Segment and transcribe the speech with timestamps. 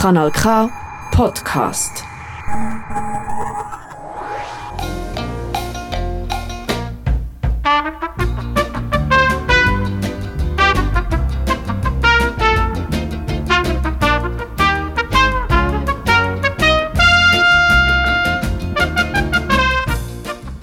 [0.00, 0.70] Kanal K
[1.10, 2.04] Podcast.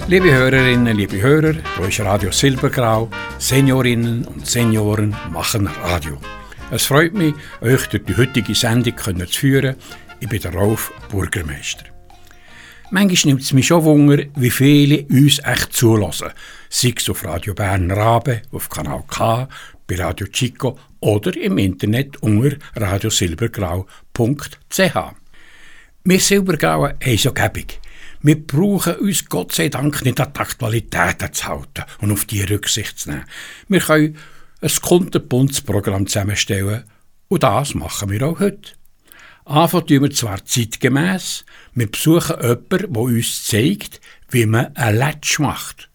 [0.08, 1.56] Liebe Hörerinnen, liebe Hörer,
[1.86, 3.10] ist Radio Silbergrau.
[3.38, 6.18] Seniorinnen und Senioren machen Radio.
[6.76, 9.78] Es freut mich, euch durch die heutige Sendung zu führen.
[10.20, 11.86] Ich bin der Rolf Bürgermeister.
[12.92, 16.32] Manchmal nimmt es mich schon Wunder, wie viele uns echt zulassen.
[16.68, 19.48] Sei es auf Radio Bern Rabe, auf Kanal K,
[19.88, 24.98] bei Radio Chico oder im Internet unter radiosilbergrau.ch.
[26.04, 27.80] Wir Silbergrauen haben so gäbig.
[28.22, 32.42] Wir brauchen uns Gott sei Dank nicht an die Aktualitäten zu halten und auf die
[32.42, 33.24] Rücksicht zu nehmen.
[33.70, 34.18] Wir können
[34.66, 36.84] ein kundenbuntes Programm zusammenstellen
[37.28, 38.72] und das machen wir auch heute.
[39.46, 41.46] Anfangen tun wir zwar zeitgemäß,
[41.76, 45.90] wir besuchen jemanden, der uns zeigt, wie man ein Letsch macht.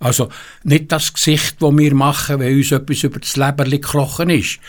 [0.00, 0.28] Also
[0.64, 4.60] nicht das Gesicht, das wir machen, wenn uns etwas über das Leberli gekrochen ist.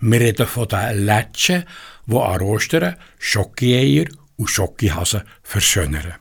[0.00, 1.64] Wir reden von den Letschen,
[2.06, 6.14] die an Ostern Schokieier und Schokihasen verschönern.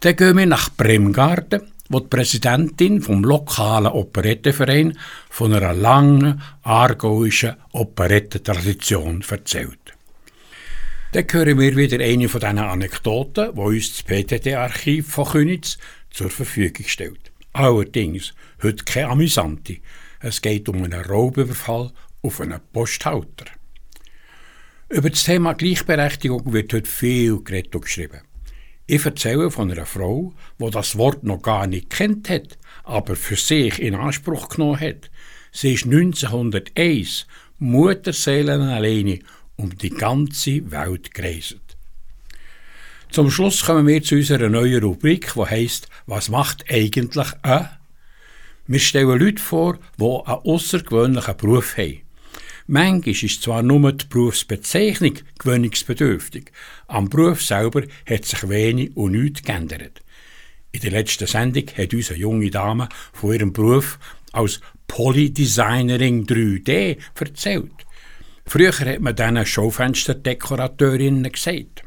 [0.00, 4.98] Dann gehen wir nach Bremgarten, wo die Präsidentin vom lokalen Operettenverein
[5.28, 9.78] von einer langen aargauischen Operettentradition erzählt.
[11.12, 15.76] Dann hören wir wieder eine von diesen Anekdoten, die uns das PTT-Archiv von Könitz
[16.10, 17.30] zur Verfügung stellt.
[17.52, 18.32] Allerdings
[18.62, 19.76] heute keine amüsante.
[20.20, 21.90] Es geht um einen Raubüberfall
[22.22, 23.44] auf einen Posthalter.
[24.88, 28.22] Über das Thema Gleichberechtigung wird heute viel geredet und geschrieben.
[28.94, 33.36] Ich erzähle von einer Frau, die das Wort noch gar nicht kennt hat, aber für
[33.36, 35.10] sich in Anspruch genommen hat.
[35.50, 37.26] Sie ist 1901
[37.58, 39.20] Mutterseelen alleine
[39.56, 41.56] um die ganze Welt gereist.
[43.10, 47.70] Zum Schluss kommen wir zu unserer neuen Rubrik, die heißt Was macht eigentlich ein?
[48.66, 52.02] Wir stellen Leute vor, die einen außergewöhnlichen Beruf haben.
[52.66, 56.52] Manchmal ist zwar nur die Berufsbezeichnung gewöhnungsbedürftig,
[56.86, 60.00] am Beruf selber hat sich wenig und nichts geändert.
[60.70, 63.98] In der letzten Sendung hat uns eine junge Dame von ihrem Beruf
[64.32, 67.72] als Polydesignerin 3D erzählt.
[68.46, 71.82] Früher hat man diesen Schaufensterdekorateurinnen gesagt.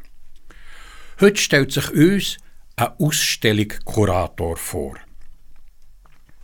[1.20, 2.36] Heute stellt sich uns
[2.76, 4.96] ein Ausstellungskurator vor.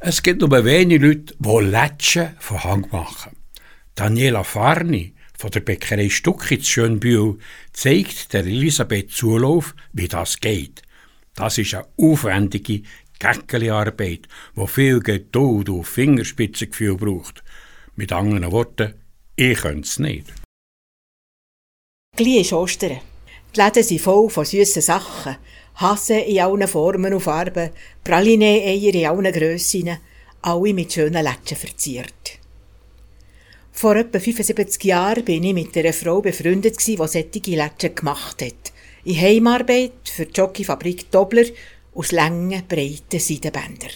[0.01, 3.37] Es gibt nur wenige Leute, die Lätschen von Hang machen.
[3.95, 7.39] Daniela Farni von der Bäckerei Stuckitz Schönbühl
[7.73, 10.83] zeigt der Elisabeth Zulauf, wie das geht.
[11.35, 12.83] Das ist eine aufwendige
[13.19, 17.43] Gäckeli-Arbeit, die viel Geduld und Fingerspitzengefühl braucht.
[17.95, 18.95] Mit anderen Worten,
[19.37, 20.33] ich könnte es nicht.
[22.17, 23.01] Gleich ist Ostern.
[23.55, 25.37] Die Läden sind voll von süßen Sachen.
[25.77, 27.71] Hasen in allen Formen und Farben,
[28.05, 29.99] Praline-Eier in allen Grössen,
[30.43, 32.42] alle mit schönen Lätschen verziert.
[33.73, 38.73] Vor etwa 75 Jahren bin ich mit einer Frau befreundet, die solche Lätschen gemacht hat.
[39.05, 41.47] In Heimarbeit für die Jockeyfabrik Dobler
[41.95, 43.91] aus langen, breiten Seidenbändern.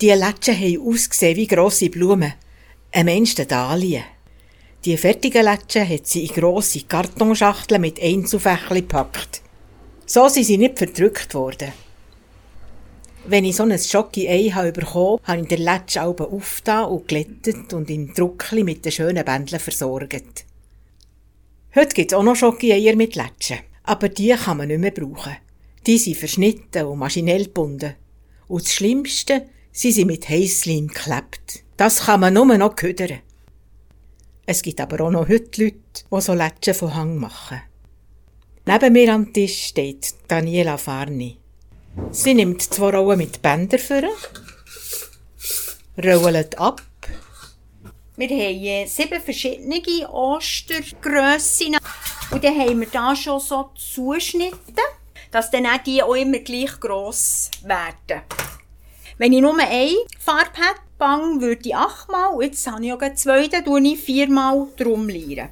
[0.00, 2.34] Die Lätschen haben ausgesehen wie grosse Blumen,
[2.92, 4.04] ein Mensch der Dahlien.
[4.84, 9.42] Die fertigen Lätschen hat sie in grosse Kartonschachteln mit Einzelfächchen gepackt.
[10.06, 11.72] So sind sie nicht verdrückt worden.
[13.28, 17.90] Wenn ich so ein Schocki-Ei bekommen habe, habe ich den Letsch aufgetan und glättet und
[17.90, 20.44] in Druckli mit den schönen Bändeln versorgt.
[21.74, 25.36] Heute gibt es auch noch Schocki-Eier mit Lätschen, aber die kann man nicht mehr brauchen.
[25.88, 27.94] Die sind verschnitten und maschinell gebunden.
[28.46, 31.64] Und das Schlimmste, sie sind mit Heißleim geklebt.
[31.76, 33.18] Das kann man nur noch ködern.
[34.46, 35.76] Es gibt aber auch noch heute Leute,
[36.12, 37.60] die so Lätschen von Hang machen.
[38.66, 41.38] Neben mir am Tisch steht Daniela Farni.
[42.10, 44.02] Sie nimmt zwei Rollen mit Bändern vor,
[45.98, 46.82] rollt ab.
[48.16, 51.76] Wir haben sieben verschiedene Ostergrössen.
[52.30, 54.82] Und dann haben wir da schon so Zuschnitte,
[55.30, 58.22] dass dann auch die auch immer gleich gross werden.
[59.18, 63.64] Wenn ich nur eine Farbe hätte, würde ich achtmal, jetzt habe ich auch zwei, dann
[63.64, 65.50] tue ich viermal drum lieren.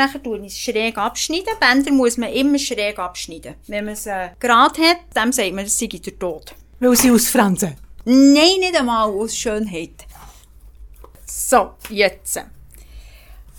[0.00, 1.52] Nachher tue ich es schräg abschneiden.
[1.60, 3.56] Bänder muss man immer schräg abschneiden.
[3.66, 6.54] Wenn man sie äh, gerade hat, dann sagt man, es sei der Tod.
[6.78, 7.76] Weil sie ausfransen?
[8.06, 10.06] Nein, nicht einmal aus Schönheit.
[11.26, 12.42] So, jetzt.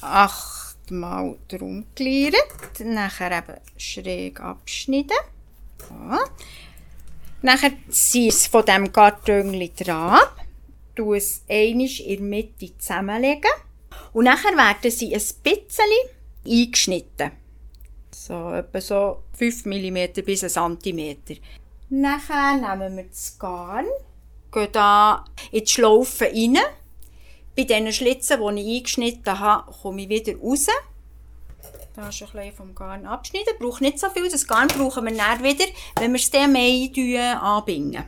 [0.01, 2.79] Achtmal drum gliedert.
[2.79, 5.17] Nachher eben schräg abschneiden.
[5.77, 5.93] So.
[7.43, 10.17] Nachher ziehe ich es von diesem Karton dran.
[10.95, 13.51] Tue es einmal in der Mitte zusammenlegen.
[14.11, 15.85] Und nachher werden sie ein bisschen
[16.45, 17.31] eingeschnitten.
[18.13, 21.17] So, etwa so 5 mm bis 1 cm.
[21.89, 23.85] Nachher nehmen wir das Garn,
[24.51, 26.57] gehen da in die Schlaufe rein.
[27.55, 30.67] Bei diesen Schlitzen, die ich eingeschnitten habe, komme ich wieder raus.
[31.93, 33.53] Da ist ein bisschen vom Garn abschneiden.
[33.59, 34.29] Braucht nicht so viel.
[34.29, 35.65] Das Garn brauchen wir dann wieder,
[35.97, 36.89] wenn wir es dann Mai
[37.33, 38.05] anbinden.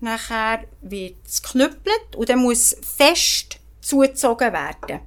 [0.00, 5.00] Nachher wird es geknüppelt und dann muss fest zugezogen werden,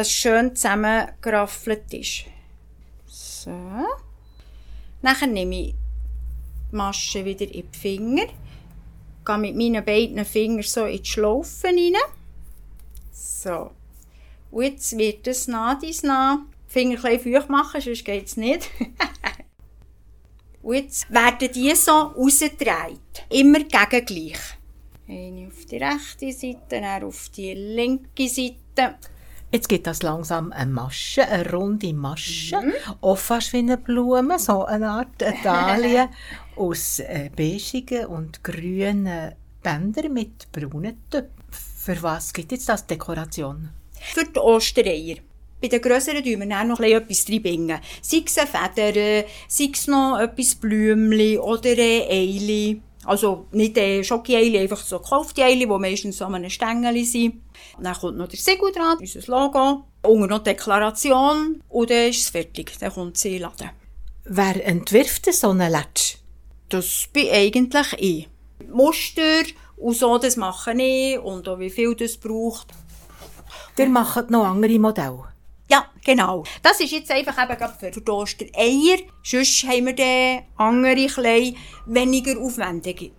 [0.00, 2.24] dass es schön zusammengeraffelt ist.
[3.06, 3.50] So.
[5.02, 5.74] Nachher nehme ich
[6.72, 8.26] die Masche wieder in die Finger,
[9.26, 12.00] gehe mit meinen beiden Fingern so in die Schlaufen rein.
[13.12, 13.72] So.
[14.50, 18.70] Und jetzt wird es nach dies nach Finger ein feucht machen, sonst geht es nicht.
[20.62, 23.26] Und jetzt werden die so rausgedreht.
[23.28, 24.40] Immer gegengleich.
[25.06, 28.96] Eine auf die rechte Seite, dann auf die linke Seite.
[29.52, 32.72] Jetzt gibt das langsam eine Masche, eine runde Masche, mhm.
[33.00, 35.08] auch fast wie eine Blume, so eine Art
[35.42, 36.08] Dalie
[36.56, 39.32] aus äh, beigigen und grünen
[39.62, 41.30] Bändern mit braunen Töpfen.
[41.50, 43.70] Für was gibt jetzt das Dekoration?
[43.92, 45.16] Für die Ostereier.
[45.60, 47.80] Bei den grösseren tun wir dann noch etwas reinbringen.
[48.00, 52.80] Sei es eine Feder, sei es noch etwas Blümchen oder ein Eili.
[53.04, 57.42] Also nicht ein Schoki-Eili, einfach so gekaufte Eili, die meistens so einem Stängel sind.
[57.80, 62.20] Dann kommt noch der Segel dran, unser Logo, unter noch die Deklaration und dann ist
[62.20, 62.72] es fertig.
[62.78, 63.70] Dann kommt sie laden.
[64.24, 66.16] Wer entwirft so einen Latsch?
[66.68, 68.28] Das bin eigentlich ich.
[68.68, 69.42] Muster
[69.76, 72.68] und so, das mache ich und auch wie viel das braucht.
[73.78, 75.29] Ihr macht noch andere Modelle?
[75.70, 76.44] Ja, genau.
[76.62, 78.98] Das ist jetzt einfach eben für die Ostereier.
[79.22, 81.56] Sonst haben wir dann andere klein
[81.86, 83.12] weniger aufwendige.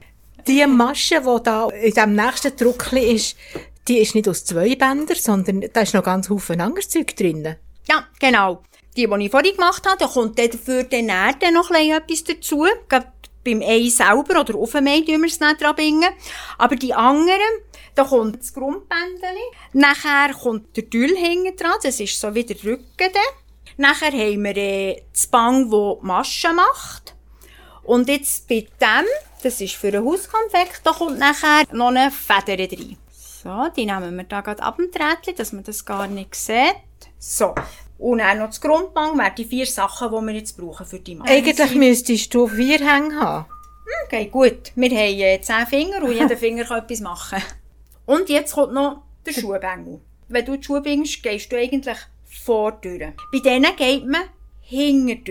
[0.47, 3.37] Die Masche, die da in dem nächsten Druck ist,
[3.87, 7.55] die ist nicht aus zwei Bändern, sondern da ist noch ganz Haufen anderes Zeug drin.
[7.87, 8.63] Ja, genau.
[8.97, 12.65] Die, die ich vorhin gemacht habe, da kommt dann dafür dann noch etwas dazu.
[12.89, 13.07] Gerade
[13.45, 16.09] beim Ei selber oder auf dem Ei tun wir es nicht dran bingen.
[16.57, 17.39] Aber die anderen,
[17.95, 19.29] da kommt das Grundbändchen.
[19.73, 22.85] Nachher kommt der Tüll hinten dran, das ist so wie der Rücken.
[22.97, 23.11] Dann.
[23.77, 27.15] Nachher haben wir äh, das Bang, das die Masche macht.
[27.83, 29.05] Und jetzt bei dem,
[29.43, 32.97] das ist für einen Hauskonfekt, da kommt nachher noch eine Feder rein.
[33.43, 36.75] So, die nehmen wir da gerade ab dem Trädchen, dass man das gar nicht sieht.
[37.17, 37.55] So.
[37.97, 41.15] Und dann noch das Grundbang wären die vier Sachen, die wir jetzt brauchen für die
[41.15, 41.31] Masche.
[41.31, 43.45] Eigentlich müsstest du vier Hänge haben.
[44.05, 44.71] Okay, gut.
[44.75, 47.41] Wir haben äh, zehn Finger und jeder Finger kann etwas machen.
[48.11, 50.01] Und jetzt kommt noch der Schuhbängel.
[50.27, 52.73] Wenn du die Schuhe bringst, gehst du eigentlich vor
[53.31, 54.23] Bei denen geht man
[54.59, 55.23] hinten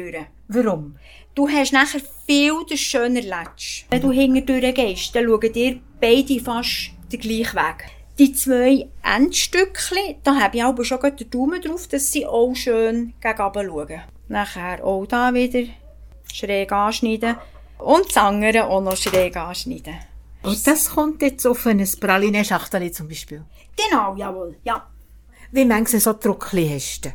[0.48, 0.96] Warum?
[1.34, 3.84] Du hast nachher viel den schöner Latsch.
[3.90, 7.90] Wenn du hinten gehst, dann schauen dir beide fast den gleichen Weg.
[8.18, 13.12] Die zwei Endstückchen, da habe ich aber schon den Daumen drauf, dass sie auch schön
[13.20, 14.00] gegen oben schauen.
[14.28, 15.68] Nachher auch da wieder
[16.32, 17.36] schräg anschneiden
[17.76, 19.98] und das andere auch noch schräg anschneiden.
[20.42, 23.44] Und das kommt jetzt auf ein Praline-Schachtel zum Beispiel?
[23.76, 24.88] Genau, jawohl, ja.
[25.52, 27.12] Wie manche so Druckli hast du?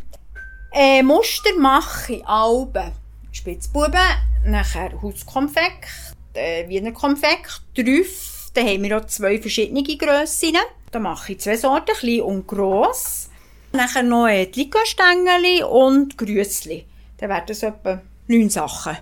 [0.72, 2.92] Äh, Muster mache ich Alben.
[3.32, 4.00] Spitzbuben,
[4.46, 5.88] nachher Hauskonfekt,
[6.34, 10.56] äh, Wiener Konfekt, Trüff, dann haben wir auch zwei verschiedene Grössen.
[10.92, 13.30] Da mache ich zwei Sorten, klein und gross.
[13.74, 16.86] Nachher noch die Liköstängeli und Grüssli.
[17.18, 18.98] Dann werden es etwa neun Sachen.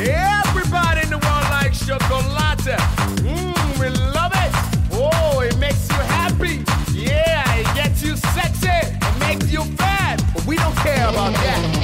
[0.00, 2.78] Everybody in the world likes chocolate.
[3.26, 4.52] Mmm, we love it.
[4.92, 6.64] Oh, it makes you happy.
[6.92, 8.68] Yeah, it gets you sexy.
[8.68, 10.22] It makes you fat.
[10.32, 11.77] But we don't care about that.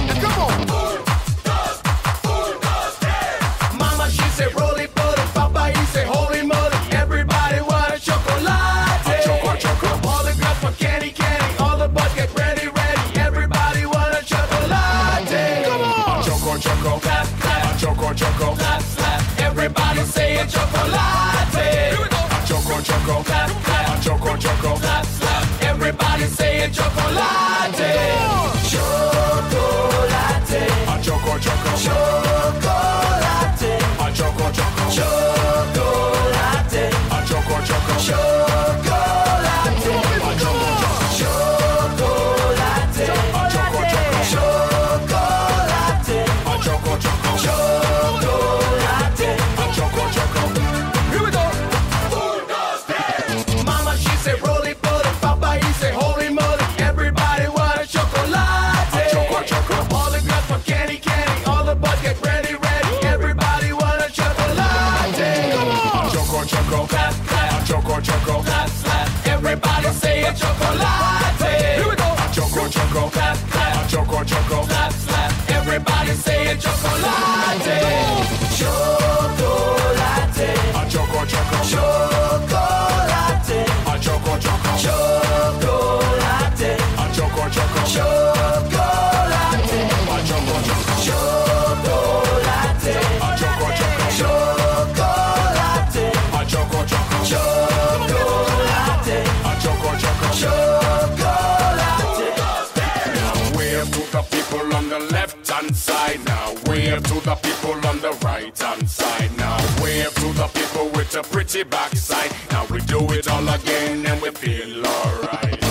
[111.62, 112.32] Backside.
[112.50, 115.62] Now we do it all again and we feel alright.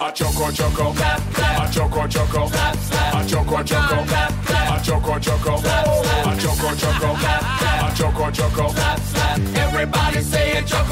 [0.00, 7.16] A choco choco, a choco choco, a choco choco, a choco choco, a choco choco,
[7.80, 8.66] a choco choco.
[9.58, 10.91] Everybody say a chocolate,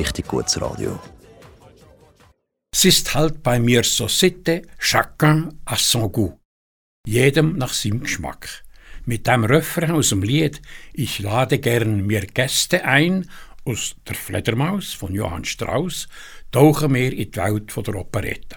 [0.00, 0.98] Richtig gutes Radio.
[2.72, 6.38] Es ist halt bei mir so Sitte, chacun à son goût.
[7.06, 8.64] Jedem nach seinem Geschmack.
[9.04, 10.62] Mit dem Refrain aus dem Lied
[10.94, 13.28] Ich lade gern mir Gäste ein
[13.66, 16.08] aus Der Fledermaus von Johann Strauss
[16.50, 18.56] tauchen wir in die Welt von der Operette.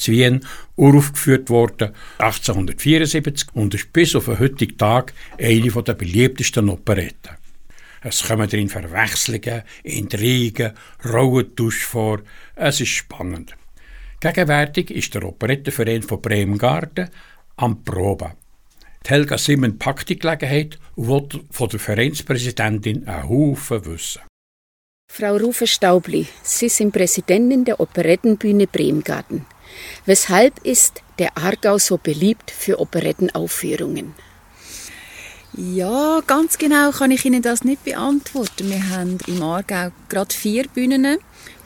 [0.00, 6.68] Zu Wien uraufgeführt worden 1874 und ist bis auf den heutigen Tag eine der beliebtesten
[6.68, 7.36] Operetten.
[8.02, 10.72] Es kommen darin Verwechslungen, Intrigen,
[11.04, 12.20] Rollentausch vor.
[12.56, 13.54] Es ist spannend.
[14.20, 17.10] Gegenwärtig ist der Operettenverein von Bremgarten
[17.56, 18.32] am Proben.
[19.04, 24.22] Die Helga Simmen packt die Gelegenheit und will von der Vereinspräsidentin einen Haufen wissen.
[25.10, 29.44] Frau Rufe Staubli, Sie sind Präsidentin der Operettenbühne Bremgarten.
[30.06, 34.14] Weshalb ist der Aargau so beliebt für Operettenaufführungen?
[35.52, 38.70] Ja, ganz genau kann ich Ihnen das nicht beantworten.
[38.70, 41.18] Wir haben im Aargau gerade vier Bühnen,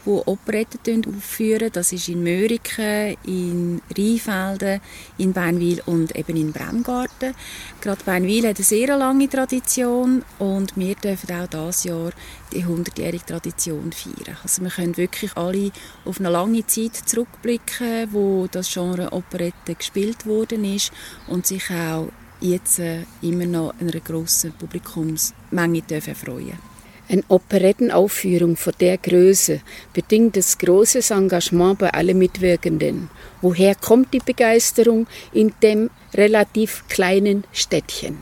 [0.05, 1.71] die Operetten aufführen.
[1.73, 4.81] Das ist in Möriken, in Rheinfelden,
[5.19, 7.35] in Beinwil und eben in Bremgarten.
[7.81, 12.13] Gerade Beinwil hat eine sehr lange Tradition und wir dürfen auch dieses Jahr
[12.53, 14.37] die 100-jährige Tradition feiern.
[14.43, 15.73] Also wir können wirklich alle
[16.05, 20.93] auf eine lange Zeit zurückblicken, wo das Genre Operette gespielt worden ist
[21.27, 22.09] und sich auch
[22.41, 26.74] jetzt äh, immer noch einer grossen Publikumsmenge dürfen freuen
[27.07, 29.61] Eine Operettenaufführung von der Größe
[29.93, 33.11] bedingt das großes Engagement bei allen Mitwirkenden.
[33.43, 38.19] Woher kommt die Begeisterung in dem relativ kleinen Städtchen?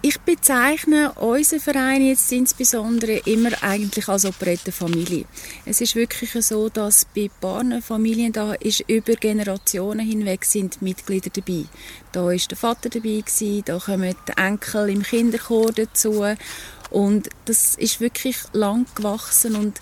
[0.00, 5.24] Ich bezeichne unseren Verein jetzt insbesondere immer eigentlich als Operettenfamilie.
[5.66, 11.30] Es ist wirklich so, dass bei paar Familien da ist über Generationen hinweg sind Mitglieder
[11.34, 11.64] dabei.
[12.12, 16.24] Da ist der Vater dabei gewesen, da kommen die Enkel im Kinderchor dazu
[16.90, 19.78] und das ist wirklich lang gewachsen und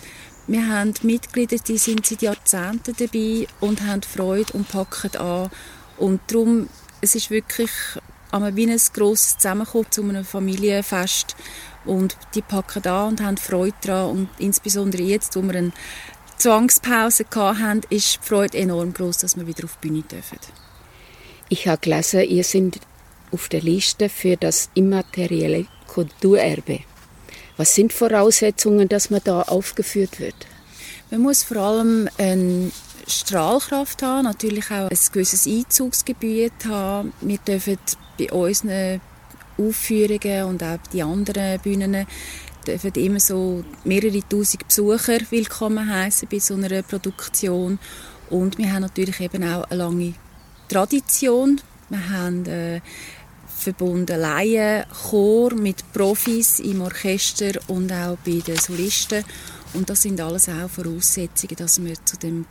[0.49, 5.51] wir haben Mitglieder, die sind seit Jahrzehnten dabei und haben Freude und packen an
[5.99, 6.69] und darum
[7.01, 7.71] es ist wirklich
[8.33, 11.37] wie ein grosses Zusammenkommen zu einem Familienfest.
[11.85, 14.11] Und die packen da und haben Freude daran.
[14.11, 15.73] Und insbesondere jetzt, wo wir eine
[16.37, 20.39] Zwangspause hatten, ist die Freude enorm groß, dass wir wieder auf die Bühne dürfen.
[21.49, 22.81] Ich habe gelesen, ihr seid
[23.31, 26.81] auf der Liste für das immaterielle Kulturerbe.
[27.57, 30.35] Was sind Voraussetzungen, dass man da aufgeführt wird?
[31.11, 32.71] Man muss vor allem eine
[33.07, 37.13] Strahlkraft haben, natürlich auch ein gewisses Einzugsgebiet haben.
[37.21, 37.79] Wir dürfen
[38.19, 39.01] bei unseren
[39.57, 42.07] Aufführungen und auch die anderen Bühnen
[42.67, 47.79] dürfen immer so mehrere tausend Besucher willkommen heißen bei so einer Produktion.
[48.29, 50.15] Und wir haben natürlich eben auch eine lange
[50.69, 51.61] Tradition.
[51.89, 52.81] Wir haben äh,
[53.57, 59.25] verbunden Laien, Chor mit Profis im Orchester und auch bei den Solisten.
[59.75, 62.47] Und das sind alles auch Voraussetzungen, dass wir zu dem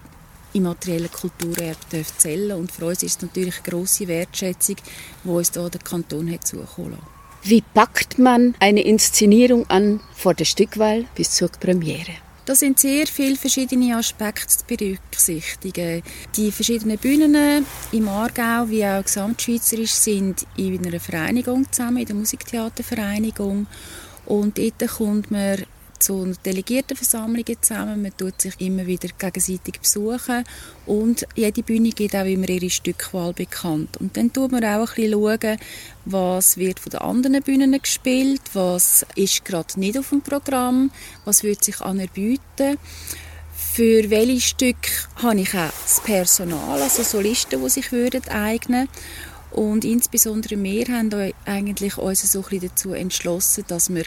[0.53, 2.61] immateriellen Kulturerbe zählen dürfen.
[2.61, 4.77] Und für uns ist es natürlich eine grosse Wertschätzung,
[5.23, 7.15] die uns hier der Kanton hat zukommen lassen.
[7.43, 12.24] Wie packt man eine Inszenierung an vor der Stückwahl bis zur Premiere?
[12.45, 16.03] Da sind sehr viele verschiedene Aspekte zu berücksichtigen.
[16.37, 22.15] Die verschiedenen Bühnen im Aargau wie auch gesamtschweizerisch sind in einer Vereinigung zusammen, in der
[22.15, 23.65] Musiktheatervereinigung.
[24.27, 25.65] Und dort kommt man
[26.05, 28.01] zu Delegiertenversammlungen zusammen.
[28.03, 30.43] Man tut sich immer wieder gegenseitig besuchen
[30.85, 33.97] und jede Bühne gibt auch immer ihre Stückwahl bekannt.
[33.97, 35.57] Und dann tut man auch ein bisschen schauen,
[36.05, 40.91] was wird von den anderen Bühnen gespielt, was ist gerade nicht auf dem Programm,
[41.25, 42.77] was wird sich anerbieten.
[43.73, 48.87] Für welche Stücke habe ich auch das Personal, also Solisten, die sich würden eignen
[49.55, 54.03] und insbesondere wir haben eigentlich uns so ein dazu entschlossen, dass wir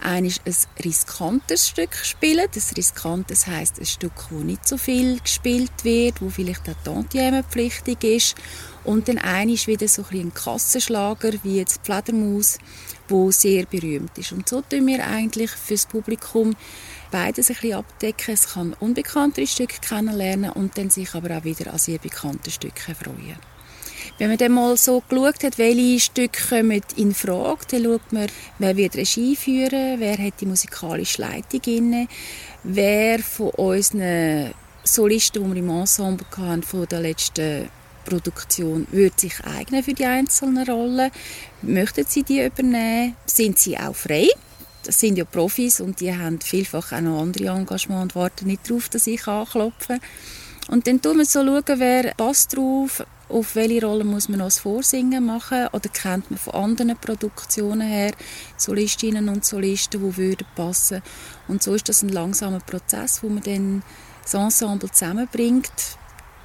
[0.00, 0.32] ein
[0.84, 2.46] riskantes Stück spielen.
[2.54, 8.04] Das riskantes heisst ein Stück, wo nicht so viel gespielt wird, wo vielleicht auch Tantieme-pflichtig
[8.04, 8.36] ist.
[8.84, 12.58] Und dann eines wieder so ein, ein Kassenschlager wie jetzt Fledermaus,
[13.08, 14.30] wo sehr berühmt ist.
[14.30, 16.54] Und so tun wir eigentlich fürs Publikum
[17.10, 18.34] beides ein bisschen abdecken.
[18.34, 22.94] Es kann unbekanntere Stücke kennenlernen und dann sich aber auch wieder an sehr bekannte Stücke
[22.94, 23.51] freuen.
[24.18, 28.26] Wenn man dann mal so geschaut hat, welche Stücke kommen in Frage, dann schaut man,
[28.58, 32.08] wer wird Regie führen, wer hat die musikalische Leitung inne,
[32.62, 34.52] wer von unseren
[34.84, 37.68] Solisten, die wir im Ensemble hatten, von der letzten
[38.04, 41.10] Produktion, würde sich eignen für die einzelnen Rollen.
[41.62, 43.16] Möchten sie die übernehmen?
[43.26, 44.28] Sind sie auch frei?
[44.84, 48.68] Das sind ja Profis und die haben vielfach auch noch andere Engagements und warten nicht
[48.68, 49.98] darauf, dass ich anklopfe.
[50.68, 54.46] Und dann schauen wir so, schauen, wer passt drauf, auf welche Rolle muss man noch
[54.46, 58.12] das Vorsingen machen oder kennt man von anderen Produktionen her
[58.56, 61.02] Solistinnen und Solisten, die würden passen.
[61.48, 63.82] Und so ist das ein langsamer Prozess, wo man dann
[64.22, 65.72] das Ensemble zusammenbringt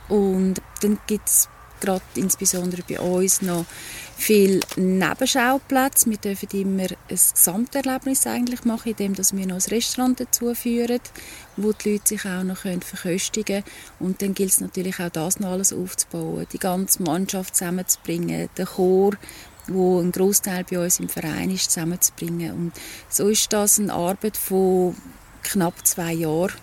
[0.07, 3.65] und dann gibt es gerade insbesondere bei uns noch
[4.17, 6.09] viel Nebenschauplätze.
[6.09, 10.99] Wir dürfen immer ein Gesamterlebnis eigentlich machen, indem wir noch ein Restaurant dazu führen,
[11.55, 13.75] wo die Leute sich auch noch verköstigen können.
[13.99, 18.65] Und dann gilt es natürlich auch das noch alles aufzubauen, die ganze Mannschaft zusammenzubringen, den
[18.65, 19.13] Chor,
[19.67, 22.51] wo ein Großteil bei uns im Verein ist, zusammenzubringen.
[22.53, 22.73] Und
[23.09, 24.95] so ist das eine Arbeit von
[25.43, 26.53] knapp zwei Jahren,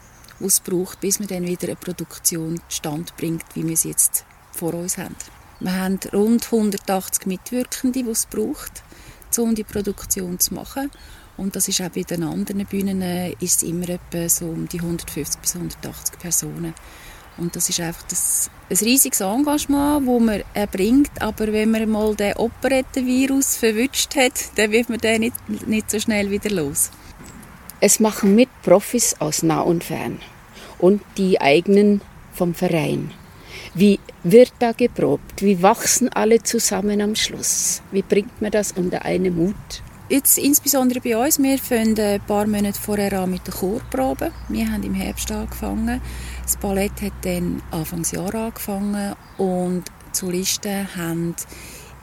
[0.40, 4.24] die es braucht, bis man dann wieder eine Produktion stand bringt, wie wir es jetzt
[4.52, 5.14] vor uns haben.
[5.60, 8.82] Wir haben rund 180 Mitwirkende, die es braucht,
[9.38, 10.90] um die Produktion zu machen.
[11.36, 14.78] Und das ist auch bei den anderen Bühnen äh, ist immer etwa so um die
[14.78, 16.74] 150 bis 180 Personen.
[17.36, 21.10] Und das ist einfach das, ein riesiges Engagement, das man erbringt.
[21.20, 25.98] Aber wenn man mal den Operettenvirus verwünscht hat, dann wird man den nicht, nicht so
[25.98, 26.90] schnell wieder los.
[27.80, 30.20] Es machen mit Profis aus nah und fern
[30.78, 32.00] und die eigenen
[32.32, 33.10] vom Verein.
[33.76, 35.42] Wie wird da geprobt?
[35.42, 37.82] Wie wachsen alle zusammen am Schluss?
[37.90, 39.82] Wie bringt man das unter einen Mut?
[40.08, 44.30] Jetzt insbesondere bei uns, wir fangen ein paar Monate vorher an mit der Chorprobe.
[44.48, 46.00] Wir haben im Herbst angefangen.
[46.44, 49.82] Das Ballett hat dann Anfangsjahr angefangen und
[50.14, 51.34] die Solisten haben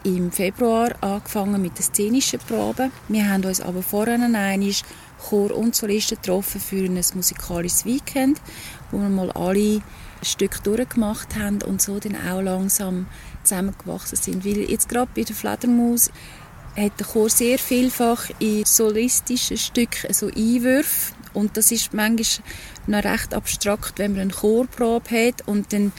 [0.03, 2.89] im Februar angefangen mit der szenischen Probe.
[3.07, 4.59] Wir haben uns aber vorher einmal
[5.29, 8.41] Chor und Solisten getroffen für ein musikalisches Weekend,
[8.91, 9.81] wo wir mal alle
[10.21, 13.07] Stück durchgemacht haben und so dann auch langsam
[13.43, 14.45] zusammengewachsen sind.
[14.45, 16.11] Weil jetzt gerade bei der Fledermaus
[16.77, 22.45] hat der Chor sehr vielfach in solistischen Stücken so Einwürfe und das ist manchmal
[22.87, 25.91] noch recht abstrakt, wenn man eine Chorprobe hat und dann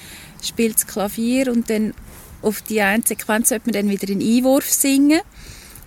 [0.43, 1.95] spielt das Klavier und dann
[2.43, 5.21] auf die eine Sequenz sollte man dann wieder einen Einwurf singen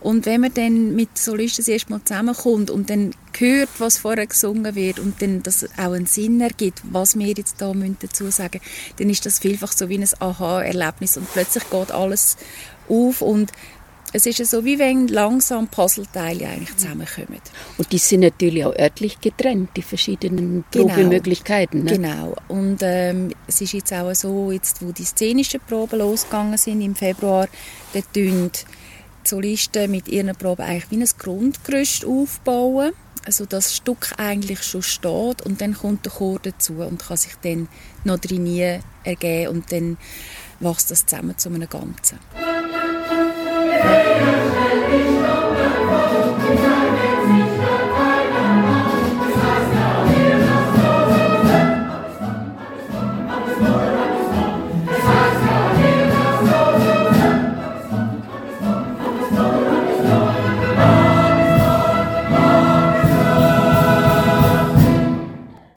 [0.05, 4.27] und wenn man dann mit Solisten das erste Mal zusammenkommt und dann hört, was vorher
[4.27, 8.61] gesungen wird und dann das auch einen Sinn ergibt, was wir jetzt da dazu sagen
[8.97, 12.37] dann ist das vielfach so wie ein Aha-Erlebnis und plötzlich geht alles
[12.87, 13.51] auf und
[14.13, 17.41] es ist so, wie wenn langsam Puzzleteile eigentlich zusammenkommen.
[17.77, 20.87] Und die sind natürlich auch örtlich getrennt, die verschiedenen Genau.
[20.87, 21.83] Probemöglichkeiten.
[21.83, 21.91] Ne?
[21.97, 22.35] Genau.
[22.47, 26.95] Und ähm, es ist jetzt auch so, jetzt, wo die szenischen Proben losgegangen sind im
[26.95, 27.49] Februar,
[27.91, 28.49] da die
[29.27, 32.91] Solisten mit ihren Proben eigentlich wie ein Grundgerüst aufbauen.
[33.25, 37.33] Also das Stück eigentlich schon steht und dann kommt der Chor dazu und kann sich
[37.41, 37.67] dann
[38.03, 39.97] noch drin ergeben und dann
[40.59, 42.19] wächst das zusammen zu einem Ganzen.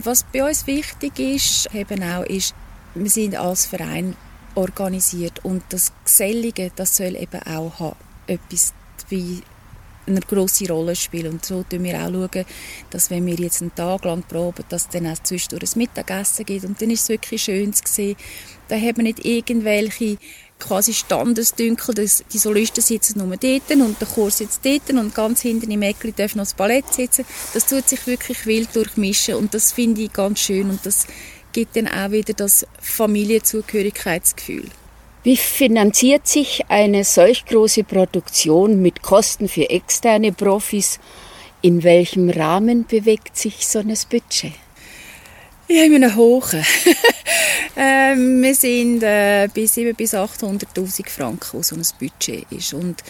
[0.09, 2.55] Was bei uns wichtig ist, eben auch, ist,
[2.94, 4.16] wir sind als Verein
[4.55, 7.94] organisiert und das Gesellige, das soll eben auch
[8.27, 9.42] etwas dabei
[10.07, 11.33] eine grosse Rolle spielen.
[11.33, 12.44] Und so schauen wir auch,
[12.88, 16.47] dass wenn wir jetzt einen Tag lang proben, dass es dann auch zwischendurch ein Mittagessen
[16.47, 16.64] gibt.
[16.64, 18.16] Und dann ist es wirklich schön zu sehen.
[18.68, 20.16] Da haben wir nicht irgendwelche
[20.59, 25.40] quasi Standesdünkel, dass die Solisten sitzen nur dort und der Chor sitzt dort und ganz
[25.42, 27.25] hinten im Eckli darf noch das Ballett sitzen.
[27.55, 31.07] Das tut sich wirklich wild durchmischen und das finde ich ganz schön und das
[31.53, 34.66] gibt dann auch wieder das Familienzugehörigkeitsgefühl.
[35.25, 41.01] Wie finanziert sich eine solch große Produktion mit Kosten für externe Profis?
[41.61, 44.53] In welchem Rahmen bewegt sich so ein Budget?
[45.70, 46.64] Ja, in einem hohen.
[47.76, 52.72] ähm, wir sind äh, bei 700.000 bis 800'000 Franken, was so ein Budget ist.
[52.72, 53.04] Und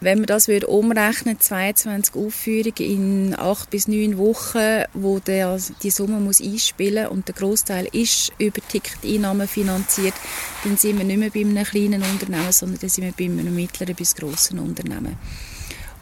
[0.00, 5.90] wenn man das würde umrechnen, 22 Aufführungen in 8 bis 9 Wochen, wo der die
[5.90, 10.14] Summe muss einspielen und der Großteil ist über Ticketeinnahmen finanziert,
[10.64, 13.54] dann sind wir nicht mehr bei einem kleinen Unternehmen, sondern dann sind wir bei einem
[13.54, 15.16] mittleren bis grossen Unternehmen.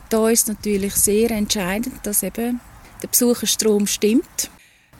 [0.08, 2.58] Da ist natürlich sehr entscheidend, dass eben
[3.02, 4.50] der Besucherstrom stimmt.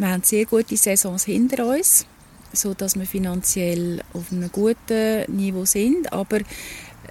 [0.00, 2.06] Wir haben sehr gute Saisons hinter uns,
[2.54, 6.38] so dass wir finanziell auf einem guten Niveau sind, aber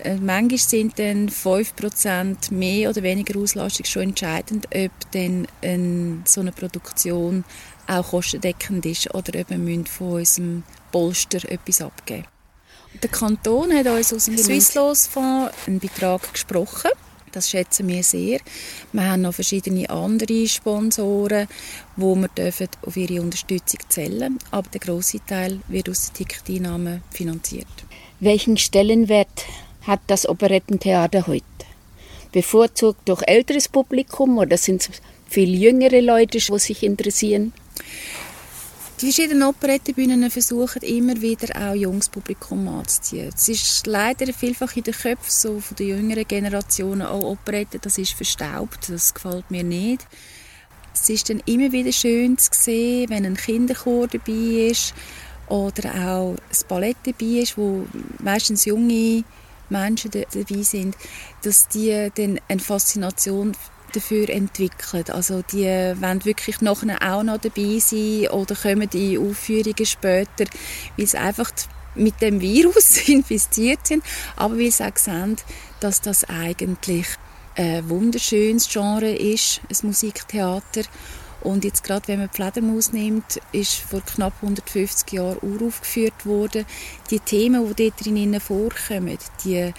[0.01, 6.41] äh, manchmal sind dann 5% mehr oder weniger Auslastung schon entscheidend, ob dann eine, so
[6.41, 7.43] eine Produktion
[7.85, 12.25] auch kostendeckend ist oder ob wir von unserem Polster etwas abgeben.
[13.03, 16.89] Der Kanton hat uns aus dem Swisslos-Fonds einen Betrag gesprochen.
[17.31, 18.39] Das schätzen wir sehr.
[18.91, 21.47] Wir haben noch verschiedene andere Sponsoren,
[21.95, 27.03] wo wir dürfen auf ihre Unterstützung zählen Aber der grosse Teil wird aus den Ticketeinnahmen
[27.11, 27.67] finanziert.
[28.19, 29.45] Welchen Stellenwert
[29.81, 31.45] hat das Operettentheater heute?
[32.31, 37.53] Bevorzugt durch älteres Publikum oder sind es viel jüngere Leute, die sich interessieren?
[39.01, 43.31] Die verschiedenen Operettenbühnen versuchen immer wieder auch junges Publikum anzuziehen.
[43.33, 47.79] Es ist leider vielfach in den Köpfen so von der jüngeren Generationen auch oh, Operette,
[47.79, 50.05] das ist verstaubt, das gefällt mir nicht.
[50.93, 54.93] Es ist dann immer wieder schön zu sehen, wenn ein Kinderchor dabei ist
[55.47, 57.85] oder auch ein Ballett dabei ist, wo
[58.21, 59.23] meistens junge
[59.69, 60.97] Menschen dabei sind,
[61.43, 63.55] dass die dann eine Faszination
[63.89, 65.05] dafür entwickeln.
[65.09, 70.45] Also die wollen wirklich nachher auch noch dabei sein oder kommen in Aufführungen später,
[70.97, 71.51] weil sie einfach
[71.95, 74.03] mit dem Virus infiziert sind,
[74.35, 75.37] aber weil sie auch sehen,
[75.79, 77.07] dass das eigentlich
[77.55, 80.83] ein wunderschönes Genre ist, ein Musiktheater
[81.41, 86.65] und jetzt gerade, wenn man die Fledermaus nimmt, ist vor knapp 150 Jahren uraufgeführt worden.
[87.09, 89.73] Die Themen, die dort drinnen vorkommen, die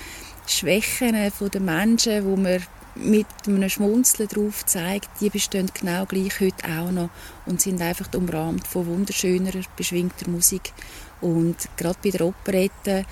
[0.47, 2.63] Schwächen der Menschen, wo man
[2.95, 7.11] mit einem Schmunzeln drauf zeigt, die bestehen genau gleich heute auch noch
[7.47, 10.73] und sind einfach umrahmt von wunderschöner, beschwingter Musik.
[11.21, 13.05] Und gerade bei der Operette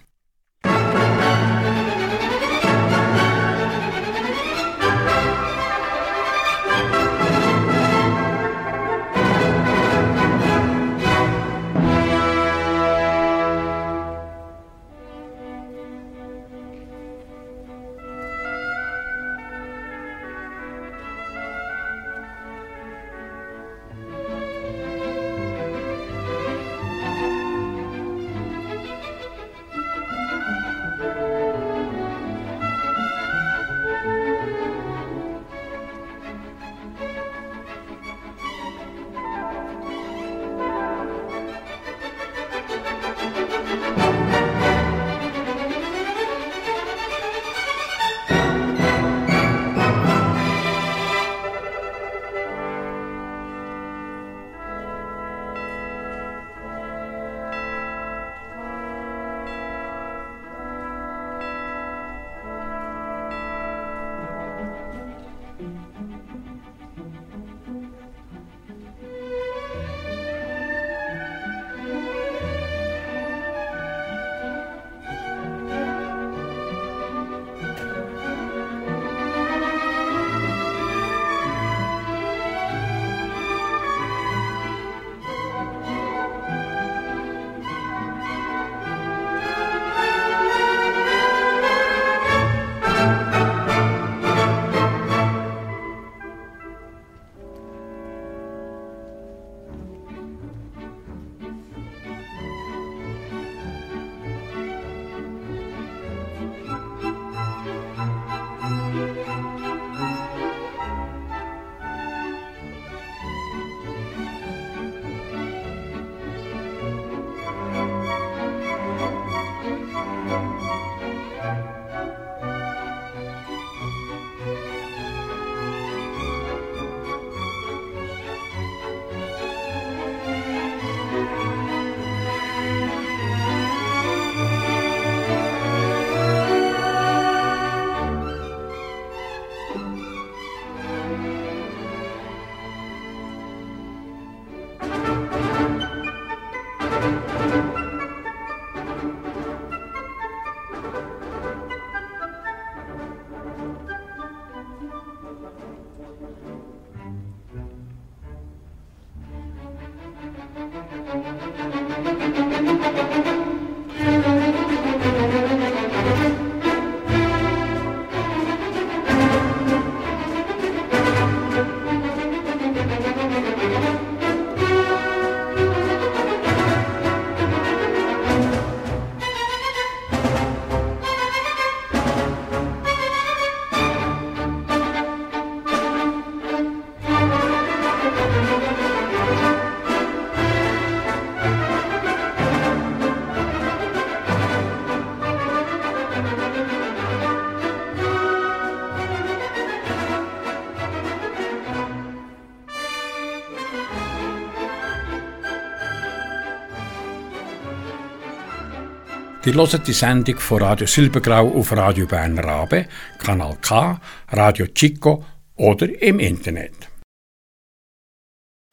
[209.57, 215.99] Hören die Sendung von Radio Silbergrau auf Radio Bern Rabe, Kanal K, Radio Chico oder
[215.99, 216.87] im Internet.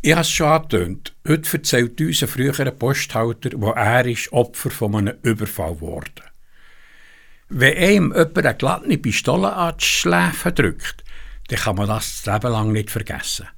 [0.02, 1.16] Ich habe es schon angetönt.
[1.26, 6.22] Heute erzählt uns ein früherer Posthalter, wo er ist Opfer von einem Überfall wurde.
[7.48, 11.02] Wenn einem jemand eine glatte Pistole an die Schläfe drückt,
[11.48, 13.48] dann kann man das das Leben lang nicht vergessen.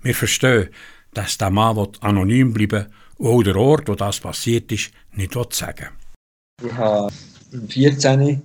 [0.00, 0.70] Wir verstehen,
[1.12, 2.86] dass der Mann anonym bleiben
[3.18, 6.01] will und auch der Ort, wo das passiert ist, nicht sagen will.
[6.64, 7.12] Ich hatte
[7.52, 8.42] am 14.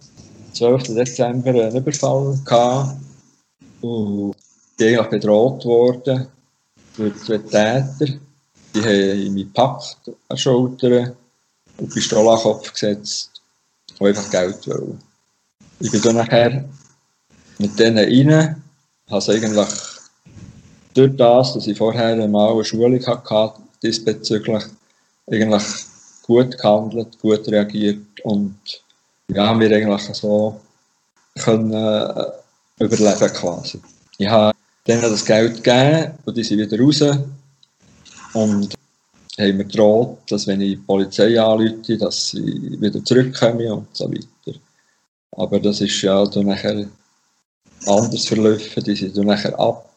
[0.53, 0.83] 12.
[0.95, 2.97] Dezember einen Überfall gehabt
[3.81, 4.35] und
[4.75, 6.27] bin bedroht worden
[6.95, 8.17] durch zwei Täter.
[8.73, 11.15] Die haben mich gepackt an den Schultern
[11.77, 13.41] und die Pistole an den Kopf gesetzt
[13.99, 14.99] und einfach Geld wollen.
[15.79, 16.65] Ich bin dann nachher
[17.59, 18.63] mit denen rein,
[19.09, 19.67] habe es eigentlich
[20.95, 24.63] durch das, dass ich vorher mal eine Schulung hatte, diesbezüglich
[25.29, 25.86] eigentlich
[26.27, 28.57] gut gehandelt, gut reagiert und
[29.33, 30.59] ja, haben wir eigentlich so
[31.39, 33.79] können äh, überleben quasi.
[34.17, 34.55] Ich habe
[34.87, 37.01] denen das Geld gegeben und die sind wieder raus
[38.33, 38.73] und
[39.39, 44.11] haben mir gedroht, dass wenn ich die Polizei anrufe, dass sie wieder zurückkommen und so
[44.11, 44.59] weiter.
[45.31, 46.87] Aber das ist ja dann nachher
[47.85, 49.89] anders verlaufen, die sind dann nachher ab.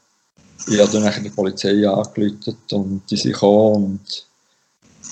[0.67, 4.27] Ich habe dann nachher die Polizei angerufen und die sind gekommen und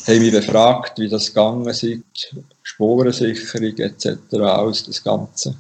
[0.08, 1.86] haben mich befragt, wie das gegangen ist,
[2.62, 4.08] Spurensicherung etc.,
[4.40, 5.54] alles das Ganze.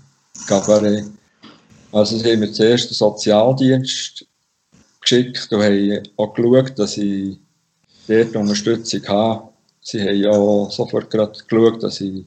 [0.46, 1.04] Gabaret.
[1.92, 4.26] Also sie haben mir zuerst den Sozialdienst
[5.00, 7.38] geschickt und haben auch geschaut, dass ich
[8.06, 9.48] dort Unterstützung habe.
[9.82, 12.24] Sie haben ja sofort gerade geschaut, dass ich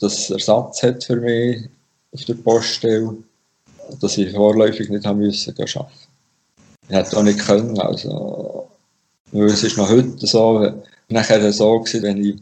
[0.00, 1.68] das Ersatz hat für mich
[2.12, 3.16] auf der Poststelle,
[4.00, 5.88] dass ich vorläufig nicht haben müssen arbeiten.
[6.88, 8.68] Ich hätte auch nicht können, also,
[9.32, 12.36] es ist noch heute so, nachher so gewesen, wenn ich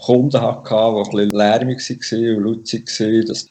[0.00, 3.46] Kunden hatte, die ein bisschen lärmig waren und laut waren, dass,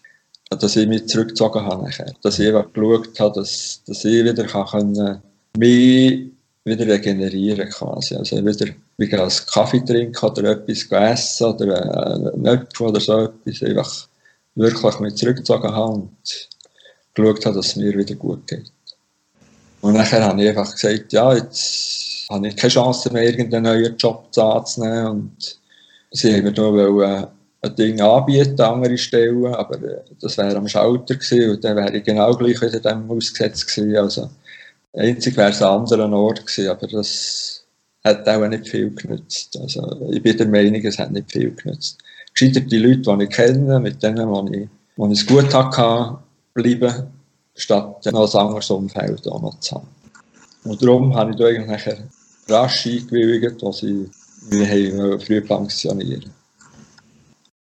[0.50, 2.14] dass ich mich zurückgezogen habe nachher.
[2.22, 5.22] Dass ich einfach geschaut habe, dass, dass ich wieder kann
[5.58, 6.32] mich
[6.66, 8.16] wieder regenerieren quasi.
[8.16, 13.64] Also wieder, wieder einen Kaffee trinken oder etwas essen oder einen Apfel oder so etwas.
[13.64, 14.08] Einfach
[14.56, 16.50] wirklich mich zurückgezogen habe und
[17.14, 18.72] geschaut habe, dass es mir wieder gut geht.
[19.82, 21.99] Und nachher habe ich einfach gesagt, ja, jetzt
[22.30, 25.08] habe ich keine Chance mehr, irgendeinen neuen Job anzunehmen.
[25.08, 25.60] Und
[26.12, 27.30] sie haben mir da
[27.62, 31.98] ein Ding anbieten, andere Stellen, aber äh, das wäre am Schalter gewesen und dann wäre
[31.98, 33.98] ich genau gleich wieder dem ausgesetzt gewesen.
[33.98, 34.30] Also,
[34.94, 37.66] einzig wäre es an einem anderen Ort gewesen, aber das
[38.04, 39.58] hat auch nicht viel genützt.
[39.62, 41.98] Also, ich bin der Meinung, es hat nicht viel genützt.
[42.34, 46.18] Gescheiter die Leute, die ich kenne, mit denen, wo ich, wo ich es gut hatte,
[46.54, 47.08] bleiben,
[47.56, 49.88] statt noch ein anderes Umfeld auch noch zu haben.
[50.64, 52.00] Und darum habe ich da eigentlich
[52.50, 54.10] rasch eingewilligt, was ich
[54.50, 56.32] wir früh pensionieren.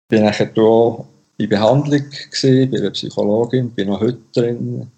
[0.09, 1.05] Ich war nachher hier
[1.37, 2.05] in Behandlung
[2.41, 4.91] bei einer Psychologin, bin noch heute drin.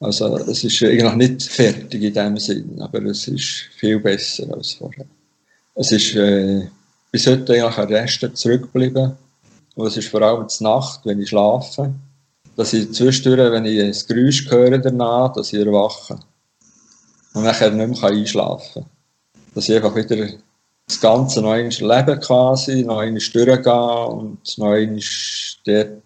[0.00, 4.74] Also es ist eigentlich nicht fertig in dem Sinn, aber es ist viel besser als
[4.74, 5.06] vorher.
[5.74, 6.68] Es ist äh,
[7.10, 9.12] bis heute eigentlich ein Rest zurückgeblieben.
[9.74, 11.94] Und es ist vor allem die Nacht, wenn ich schlafe,
[12.56, 16.18] dass ich zwischendurch, wenn ich ein Geräusch höre danach, dass ich erwache.
[17.34, 18.97] Und nachher nicht mehr einschlafen kann.
[19.54, 20.28] Dass ich einfach wieder
[20.86, 24.98] das Ganze einmal leben quasi, einmal durchgehen und einmal
[25.66, 26.02] dort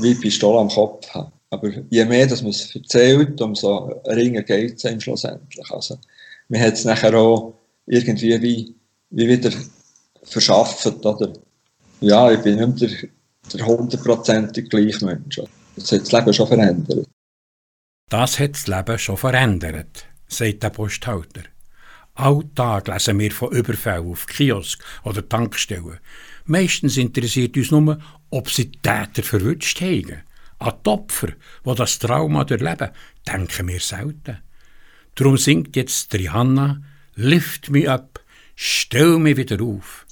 [0.00, 1.32] wie Pistole am Kopf haben.
[1.50, 5.70] Aber je mehr dass man es erzählt, umso ringer geht es schlussendlich.
[5.70, 5.98] Also,
[6.48, 7.54] man hat es nachher auch
[7.86, 8.74] irgendwie wie,
[9.10, 9.50] wie wieder
[10.24, 11.32] verschafft, oder?
[12.00, 13.10] Ja, ich bin nicht mehr
[13.54, 15.40] der hundertprozentig gleiche Mensch.
[15.76, 17.06] Das hat das Leben schon verändert.
[18.08, 21.42] Das hat das Leben schon verändert, sagt der Posthalter.
[22.16, 25.98] Alltag lesen wir von Überfällen auf Kiosk oder Tankstellen.
[26.46, 27.98] Meistens interessiert uns nur,
[28.30, 30.22] ob sie die Täter verwünscht haben.
[30.58, 31.28] An die Opfer,
[31.64, 32.90] die das Trauma durchleben,
[33.26, 34.38] denken wir selten.
[35.14, 36.82] Darum singt jetzt Trihanna,
[37.18, 38.20] Lift me up,
[38.54, 40.04] stell mich wieder auf.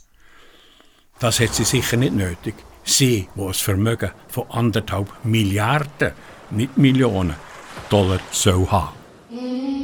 [1.19, 2.55] Das hat sie sicher nicht nötig.
[2.83, 6.13] Sie, wo es Vermögen von anderthalb Milliarden,
[6.51, 7.37] nicht Millionen
[7.91, 9.84] Dollar soll haben.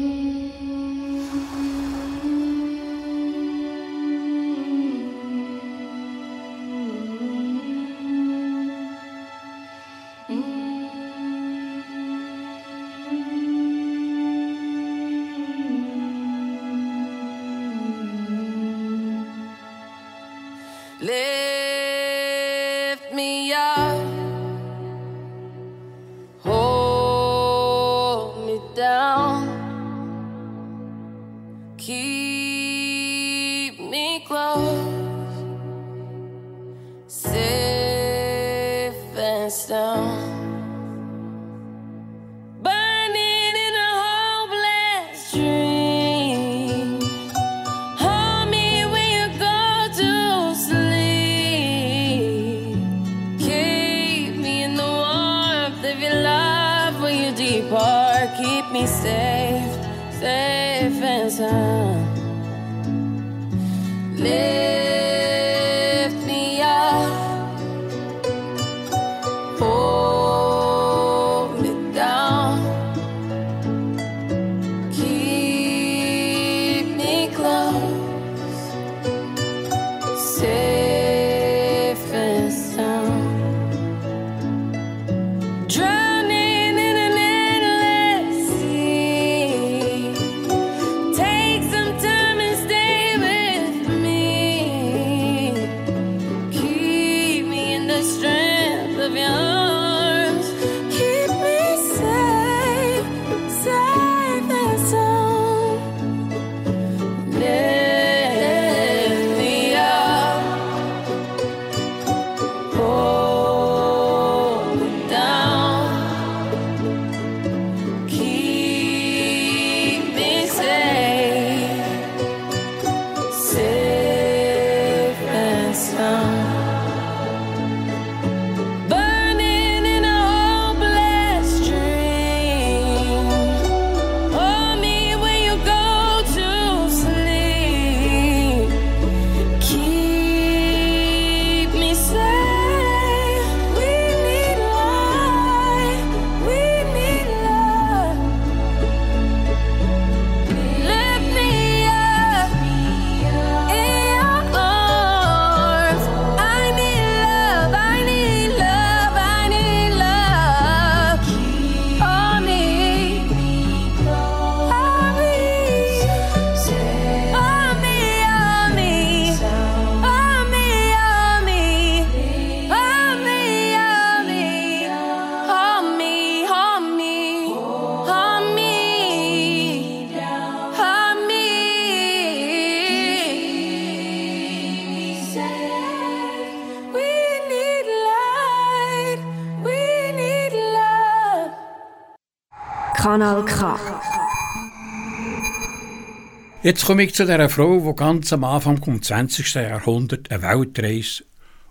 [196.63, 199.55] Jetzt komme ich zu der Frau, die ganz am Anfang des 20.
[199.55, 201.25] Jahrhunderts eine Weltreise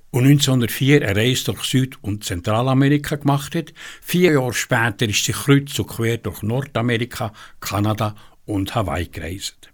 [0.10, 3.72] und 1904 eine Reise durch Süd- und Zentralamerika gemacht hat.
[4.02, 8.16] Vier Jahre später ist sie kreuz und quer durch Nordamerika, Kanada
[8.46, 9.70] und Hawaii gereist.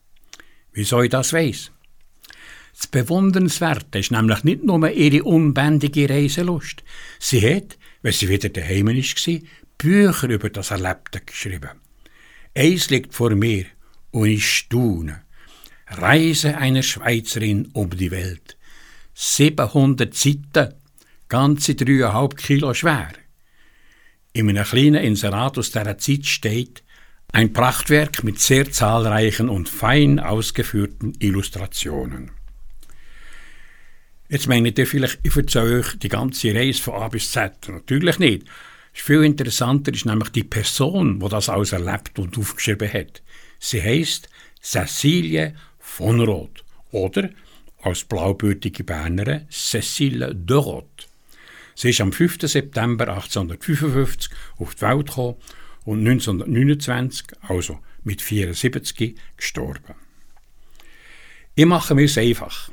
[0.74, 1.72] Wieso ich das weiss?
[2.78, 6.84] Das Bewundernswerte ist nämlich nicht nur ihre unbändige Reiselust.
[7.20, 9.40] Sie hat, wenn sie wieder daheim war,
[9.78, 11.80] Bücher über das Erlebte geschrieben.
[12.54, 13.66] Eins liegt vor mir
[14.16, 15.24] und ich staune.
[15.88, 18.58] Reise einer Schweizerin um die Welt.
[19.14, 20.74] 700 Seiten,
[21.28, 23.12] ganze dreieinhalb Kilo schwer.
[24.32, 26.84] In einem kleinen Inserat aus dieser Zeit steht
[27.34, 32.32] ein Prachtwerk mit sehr zahlreichen und fein ausgeführten Illustrationen.
[34.30, 37.68] Jetzt meint ihr vielleicht, ich erzähle euch die ganze Reise von A bis Z.
[37.68, 38.46] Natürlich nicht.
[38.94, 43.22] Viel interessanter ist nämlich die Person, die das alles erlebt und aufgeschrieben hat.
[43.60, 44.30] Sie heißt
[44.62, 47.30] Cecilie von Roth oder
[47.82, 51.08] als blaubürtige Bernerin Cécile de Roth.
[51.76, 52.38] Sie ist am 5.
[52.42, 55.36] September 1855 auf die Welt gekommen
[55.84, 59.94] und 1929, also mit 74, gestorben.
[61.54, 62.72] Ich mache mir es einfach.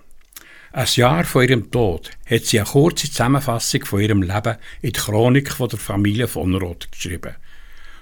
[0.73, 4.99] Ein Jahr vor ihrem Tod hat sie eine kurze Zusammenfassung von ihrem Leben in die
[4.99, 7.35] Chronik von der Familie von Roth geschrieben.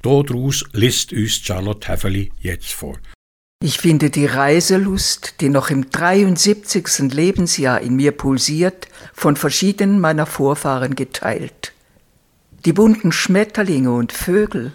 [0.02, 2.98] Daraus liest uns Charlotte Häfeli jetzt vor.
[3.62, 7.12] Ich finde die Reiselust, die noch im 73.
[7.12, 11.72] Lebensjahr in mir pulsiert, von verschiedenen meiner Vorfahren geteilt.
[12.64, 14.72] Die bunten Schmetterlinge und Vögel,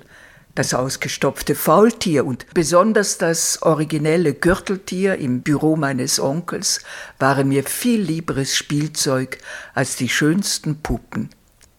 [0.53, 6.81] das ausgestopfte Faultier und besonders das originelle Gürteltier im Büro meines Onkels
[7.19, 9.39] waren mir viel lieberes Spielzeug
[9.73, 11.29] als die schönsten Puppen.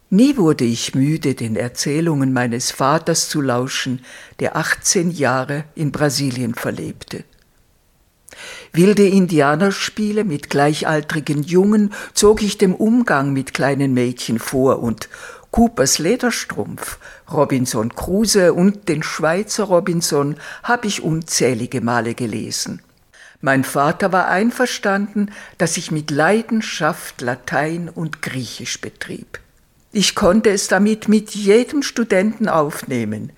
[0.08, 4.04] Nie wurde ich müde, den Erzählungen meines Vaters zu lauschen,
[4.38, 7.24] der 18 Jahre in Brasilien verlebte.
[8.72, 15.08] Wilde Indianerspiele mit gleichaltrigen Jungen zog ich dem Umgang mit kleinen Mädchen vor und
[15.50, 16.98] Coopers Lederstrumpf,
[17.32, 22.82] Robinson Crusoe und den Schweizer Robinson habe ich unzählige Male gelesen.
[23.40, 29.40] Mein Vater war einverstanden, dass ich mit Leidenschaft Latein und Griechisch betrieb.
[29.98, 33.32] Ich konnte es damit mit jedem Studenten aufnehmen,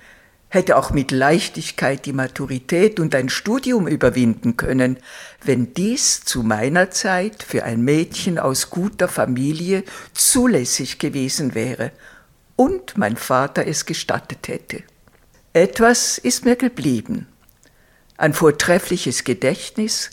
[0.49, 4.99] hätte auch mit Leichtigkeit die Maturität und ein Studium überwinden können,
[5.45, 9.85] wenn dies zu meiner Zeit für ein Mädchen aus guter Familie
[10.15, 11.93] zulässig gewesen wäre
[12.57, 14.83] und mein Vater es gestattet hätte.
[15.53, 17.29] Etwas ist mir geblieben.
[18.17, 20.11] Ein vortreffliches Gedächtnis,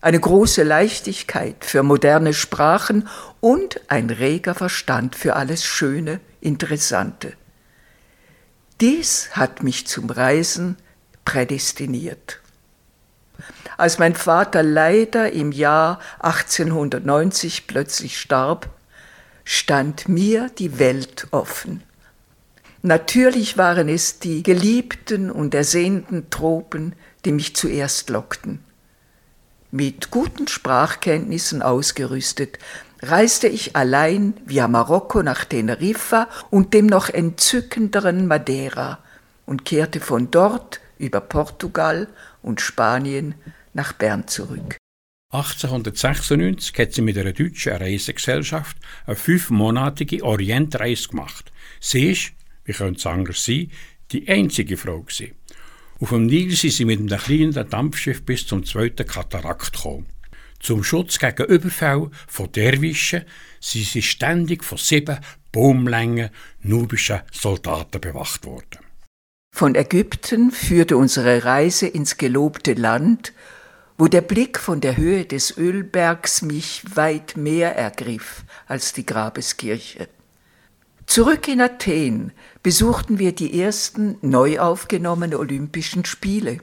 [0.00, 3.08] eine große Leichtigkeit für moderne Sprachen
[3.40, 7.32] und ein reger Verstand für alles Schöne, Interessante.
[8.80, 10.76] Dies hat mich zum Reisen
[11.24, 12.40] prädestiniert.
[13.76, 18.68] Als mein Vater leider im Jahr 1890 plötzlich starb,
[19.44, 21.82] stand mir die Welt offen.
[22.82, 26.94] Natürlich waren es die geliebten und ersehnten Tropen,
[27.24, 28.64] die mich zuerst lockten.
[29.70, 32.58] Mit guten Sprachkenntnissen ausgerüstet,
[33.02, 38.98] reiste ich allein via Marokko nach Teneriffa und dem noch entzückenderen Madeira
[39.44, 42.08] und kehrte von dort über Portugal
[42.40, 43.34] und Spanien
[43.74, 44.78] nach Bern zurück.
[45.34, 51.52] 1896 hat sie mit einer deutschen Reisegesellschaft eine fünfmonatige Orientreise gemacht.
[51.78, 52.32] Sie ist,
[52.64, 53.70] wie könnte es anders sein,
[54.12, 55.37] die einzige Frau gewesen.
[56.00, 60.06] Auf dem Nil sind sie mit einem kleinen Dampfschiff bis zum zweiten Katarakt gekommen.
[60.60, 63.24] Zum Schutz gegen Überfälle von Derwischen
[63.60, 65.18] sind sie ständig von sieben
[65.52, 66.30] baumlängen
[66.60, 68.80] nubischen Soldaten bewacht worden.
[69.54, 73.32] Von Ägypten führte unsere Reise ins gelobte Land,
[73.96, 80.08] wo der Blick von der Höhe des Ölbergs mich weit mehr ergriff als die Grabeskirche.
[81.08, 82.32] Zurück in Athen
[82.62, 86.58] besuchten wir die ersten neu aufgenommenen Olympischen Spiele.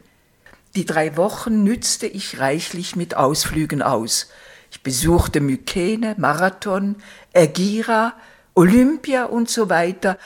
[0.76, 4.30] Die drei Wochen nützte ich reichlich mit Ausflügen aus.
[4.70, 6.98] Ich besuchte Mykene, Marathon,
[7.34, 8.14] Ergira,
[8.54, 10.20] Olympia und so weiter.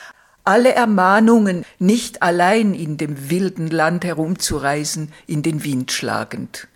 [0.44, 6.68] Alle Ermahnungen, nicht allein in dem wilden Land herumzureisen, in den Wind schlagend.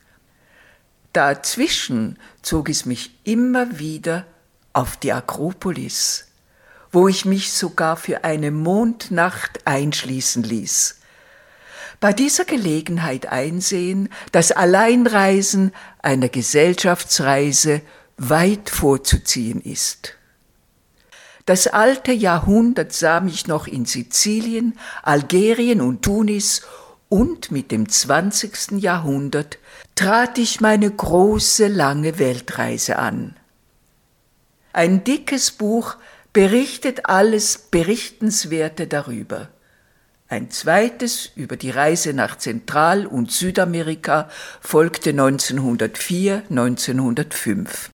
[1.13, 4.25] Dazwischen zog es mich immer wieder
[4.73, 6.29] auf die Akropolis,
[6.95, 11.01] wo ich mich sogar für eine Mondnacht einschließen ließ.
[11.99, 15.73] Bei dieser Gelegenheit einsehen, dass Alleinreisen
[16.03, 17.83] einer Gesellschaftsreise
[18.17, 20.15] weit vorzuziehen ist.
[21.47, 26.63] Das alte Jahrhundert sah mich noch in Sizilien, Algerien und Tunis
[27.09, 28.81] und mit dem 20.
[28.83, 29.59] Jahrhundert
[29.97, 33.37] trat ich meine große, lange Weltreise an.
[34.73, 35.97] Ein dickes Buch
[36.35, 39.49] berichtet alles Berichtenswerte darüber.
[40.29, 44.29] Ein zweites über die Reise nach Zentral- und Südamerika
[44.61, 47.91] folgte 1904, 1905.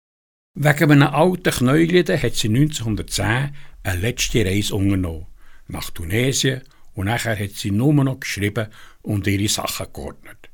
[0.55, 5.26] Wegen einem alten Knäueliden hat sie 1910 eine letzte Reise unternommen.
[5.68, 6.62] Nach Tunesien
[6.95, 8.68] und nachher hat sie nur noch geschrieben
[9.03, 10.49] und ihre Sachen geordnet.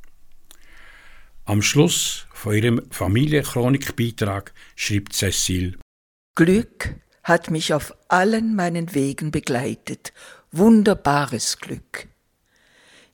[1.44, 5.78] Am Schluss von ihrem Familienchronikbeitrag schreibt Cecile
[6.34, 6.96] Glück
[7.26, 10.12] hat mich auf allen meinen Wegen begleitet,
[10.52, 12.06] wunderbares Glück.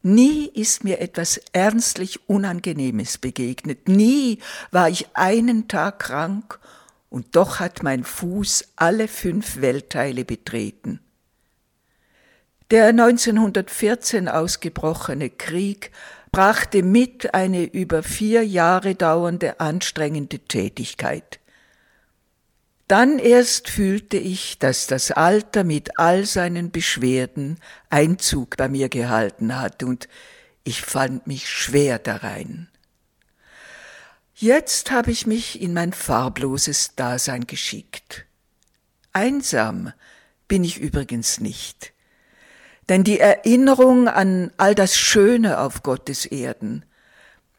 [0.02, 4.38] Nie ist mir etwas ernstlich Unangenehmes begegnet, nie
[4.70, 6.60] war ich einen Tag krank,
[7.08, 11.00] und doch hat mein Fuß alle fünf Weltteile betreten.
[12.70, 15.90] Der 1914 ausgebrochene Krieg
[16.32, 21.38] brachte mit eine über vier Jahre dauernde anstrengende Tätigkeit.
[22.93, 29.59] Dann erst fühlte ich, dass das Alter mit all seinen Beschwerden Einzug bei mir gehalten
[29.59, 30.11] hat, und
[30.62, 32.68] ich fand mich schwer darein.
[34.34, 38.26] Jetzt habe ich mich in mein farbloses Dasein geschickt.
[39.14, 39.95] Einsam
[40.47, 41.95] bin ich übrigens nicht,
[42.90, 46.84] denn die Erinnerung an all das Schöne auf Gottes Erden,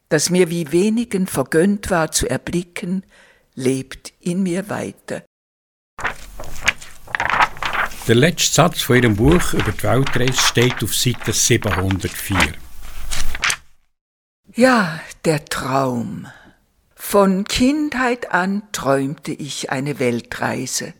[0.09, 3.03] das mir wie wenigen vergönnt war zu erblicken,
[3.55, 5.23] lebt in mir weiter.
[8.07, 12.37] Der letzte Satz von ihrem Buch über die Weltreise steht auf Seite 704.
[14.55, 16.27] Ja, der Traum.
[16.95, 20.93] Von Kindheit an träumte ich eine Weltreise.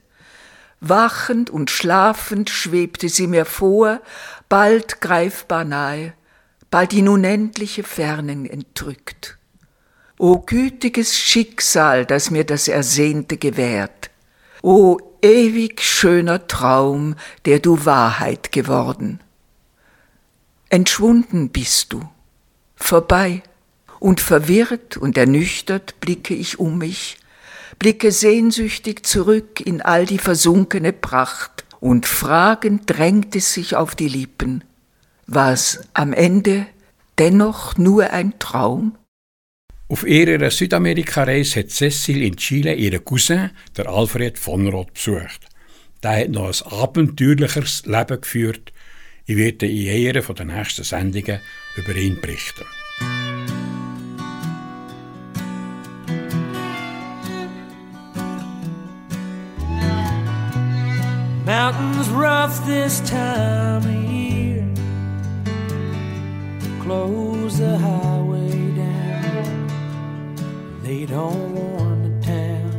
[0.80, 4.02] Wachend und schlafend schwebte sie mir vor,
[4.48, 6.14] bald greifbar nahe,
[6.70, 9.38] bald in unendliche Fernen entrückt.
[10.24, 14.10] O gütiges Schicksal, das mir das Ersehnte gewährt.
[14.62, 19.20] O ewig schöner Traum, der du Wahrheit geworden.
[20.70, 22.08] Entschwunden bist du,
[22.78, 23.44] vorbei,
[24.00, 27.18] und verwirrt und ernüchtert blicke ich um mich,
[27.78, 34.08] blicke sehnsüchtig zurück in all die versunkene Pracht, und fragend drängt es sich auf die
[34.08, 34.64] Lippen,
[35.28, 36.66] war's am Ende
[37.18, 38.96] dennoch nur ein Traum?
[39.94, 45.42] Auf ihrer Südamerika-Reise hat Cecil in Chile ihren Cousin, der Alfred von Roth, besucht.
[46.02, 48.74] Der hat noch ein abenteuerlicheres Leben geführt.
[49.28, 51.40] Ich werde in einer den nächsten Sendungen
[51.76, 52.66] über ihn berichten.
[61.46, 64.04] Mountains rough this time of.
[66.84, 67.33] Close
[71.14, 72.72] don't warn the town.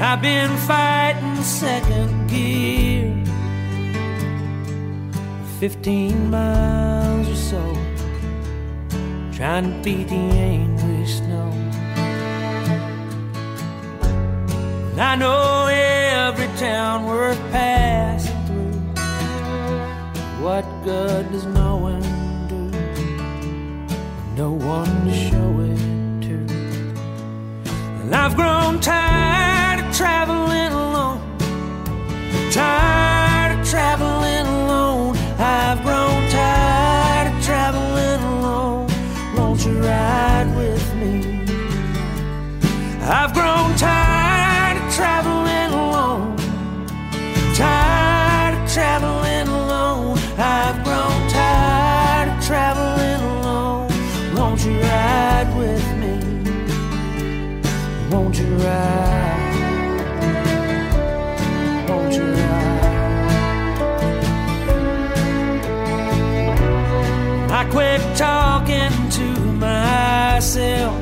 [0.00, 3.12] I've been fighting second gear.
[5.60, 7.62] 15 miles or so.
[9.36, 11.50] Trying to beat the angry snow.
[14.92, 18.80] And I know every town worth passing through.
[20.42, 21.44] What good does?
[21.44, 21.54] With
[24.36, 25.78] No one to show it
[26.26, 26.34] to.
[28.02, 31.20] And I've grown tired of traveling alone.
[32.50, 35.16] Tired of traveling alone.
[35.38, 35.63] I've
[68.16, 69.26] talking to
[69.58, 70.94] myself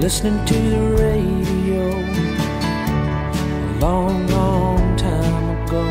[0.00, 1.90] listening to the radio
[3.70, 5.84] a long, long time ago.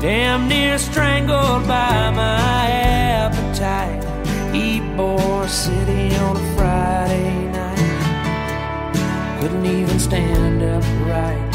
[0.00, 4.04] Damn near strangled by my appetite.
[4.54, 9.40] Eat Ybor City on a Friday night.
[9.40, 11.54] Couldn't even stand upright.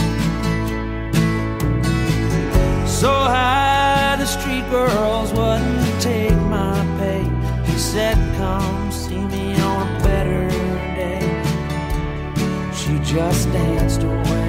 [2.87, 3.72] So high,
[4.39, 7.23] street girls wouldn't take my pay.
[7.71, 10.49] He said, Come see me on a better
[10.99, 11.43] day.
[12.73, 14.42] She just danced away.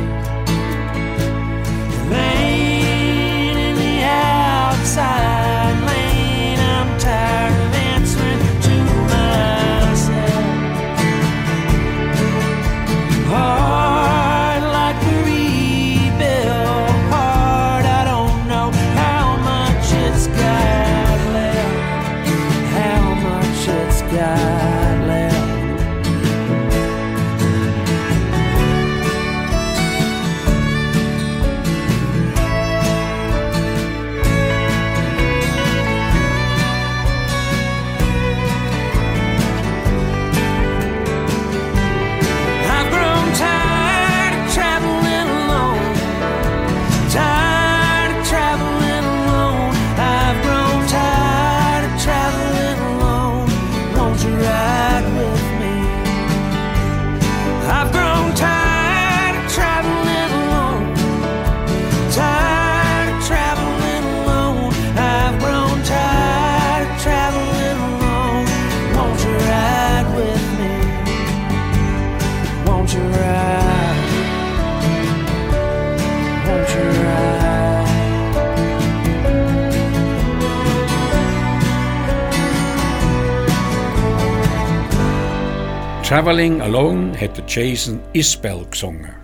[86.14, 89.16] Traveling Alone hat Jason Isbell gesungen.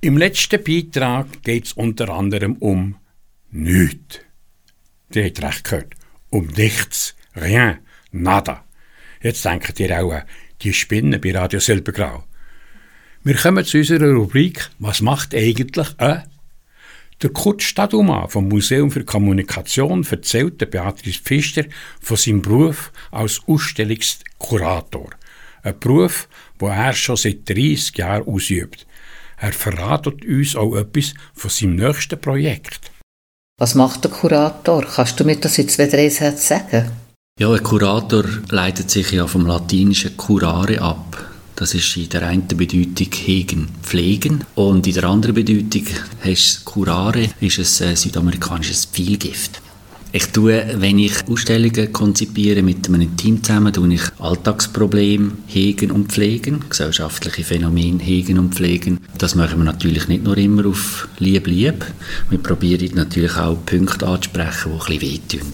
[0.00, 2.96] Im letzten Beitrag geht es unter anderem um
[3.50, 4.20] nichts.
[5.12, 5.94] Ihr habt recht gehört.
[6.30, 7.14] Um nichts.
[7.36, 7.80] Rien.
[8.10, 8.64] Nada.
[9.20, 10.22] Jetzt denkt ihr auch,
[10.62, 12.24] die Spinnen bei Radio Silbergrau.
[13.22, 16.22] Wir kommen zu unserer Rubrik Was macht eigentlich ein?
[17.24, 21.64] Der Kurt Staduma vom Museum für Kommunikation erzählt der Beatrice Pfister
[21.98, 25.08] von seinem Beruf als Ausstellungskurator.
[25.62, 26.28] Ein Beruf,
[26.60, 28.86] den er schon seit 30 Jahren ausübt.
[29.38, 32.90] Er verratet uns auch etwas von seinem nächsten Projekt.
[33.58, 34.84] Was macht der Kurator?
[34.84, 36.90] Kannst du mir das in zwei, drei Sätzen sagen?
[37.40, 41.33] Ja, ein Kurator leitet sich ja vom latinischen curare ab.
[41.56, 45.84] Das ist in der einen Bedeutung hegen, pflegen und in der anderen Bedeutung
[46.24, 49.60] heißt curare, ist ein südamerikanisches Pfeilgift.
[50.16, 56.12] Ich tue, wenn ich Ausstellungen konzipiere mit einem Team zusammen, tue ich Alltagsprobleme hegen und
[56.12, 59.00] pflegen, gesellschaftliche Phänomene hegen und pflegen.
[59.18, 61.84] Das machen wir natürlich nicht nur immer auf lieb lieb.
[62.30, 65.52] Wir probieren natürlich auch Punkte anzusprechen, die ein bisschen wehtun.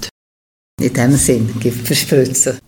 [0.81, 2.59] In dem Sinn, Gift verspritzen.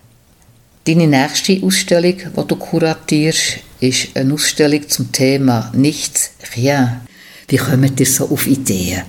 [0.84, 7.02] Deine nächste Ausstellung, die du kuratierst, ist eine Ausstellung zum Thema Nichts, Rien.
[7.46, 9.02] Wie kommt ihr so auf Ideen?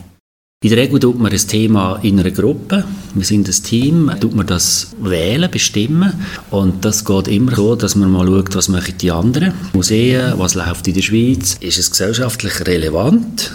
[0.63, 2.85] In der Regel tut man ein Thema in einer Gruppe.
[3.15, 6.13] Wir sind ein Team, tut man das wählen, bestimmen.
[6.51, 10.53] Und das geht immer so, dass man mal schaut, was machen die anderen Museen, was
[10.53, 11.57] läuft in der Schweiz.
[11.59, 13.51] Ist es gesellschaftlich relevant?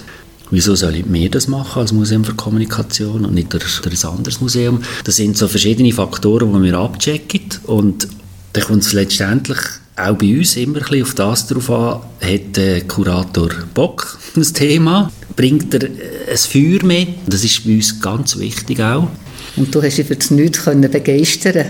[0.51, 4.41] Wieso soll ich mir das machen als Museum für Kommunikation und nicht durch, ein anderes
[4.41, 4.83] Museum?
[5.05, 7.43] Das sind so verschiedene Faktoren, die wir abchecken.
[7.65, 8.09] Und
[8.55, 9.59] dann kommt es letztendlich
[9.97, 14.53] auch bei uns immer ein bisschen auf das drauf an, hat der Kurator Bock, das
[14.53, 19.09] Thema, bringt er ein Feuer mit, das ist bei uns ganz wichtig auch.
[19.57, 21.67] Und du hast dich für das Nichts begeistern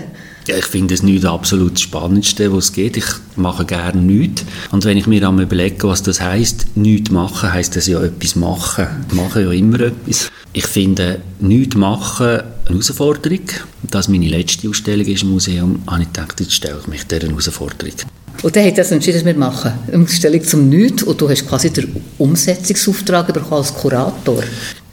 [0.49, 2.97] ja, ich finde es nicht absolut das Spannendste, was es geht.
[2.97, 4.43] Ich mache gerne nichts.
[4.71, 8.35] Und wenn ich mir dann überlege, was das heisst, nichts machen, heisst das ja etwas
[8.35, 8.87] machen.
[9.07, 10.31] Ich mache ja immer etwas.
[10.51, 13.41] Ich finde, nichts machen eine Herausforderung.
[13.83, 17.03] Da es meine letzte Ausstellung ist im Museum, habe ich gedacht, jetzt stelle ich mich
[17.05, 17.93] dieser Herausforderung.
[18.41, 19.73] Und dann hat er entschieden, dass wir machen.
[19.91, 21.03] Eine Ausstellung zum Nichts.
[21.03, 24.43] Und du hast quasi den Umsetzungsauftrag bekommen als Kurator.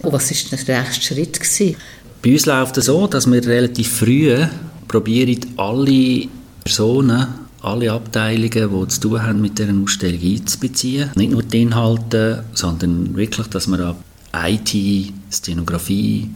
[0.01, 1.41] Und was war der nächste Schritt?
[1.41, 1.77] Gewesen?
[2.23, 4.37] Bei uns läuft es so, dass wir relativ früh
[4.89, 6.29] probieren, alle
[6.65, 7.27] Personen,
[7.63, 11.11] alle Abteilungen, die zu tun haben mit dieser Ausstellung einzubeziehen.
[11.17, 13.97] Nicht nur die Inhalte, sondern wirklich, dass wir ab
[14.35, 16.31] IT, Szenografie,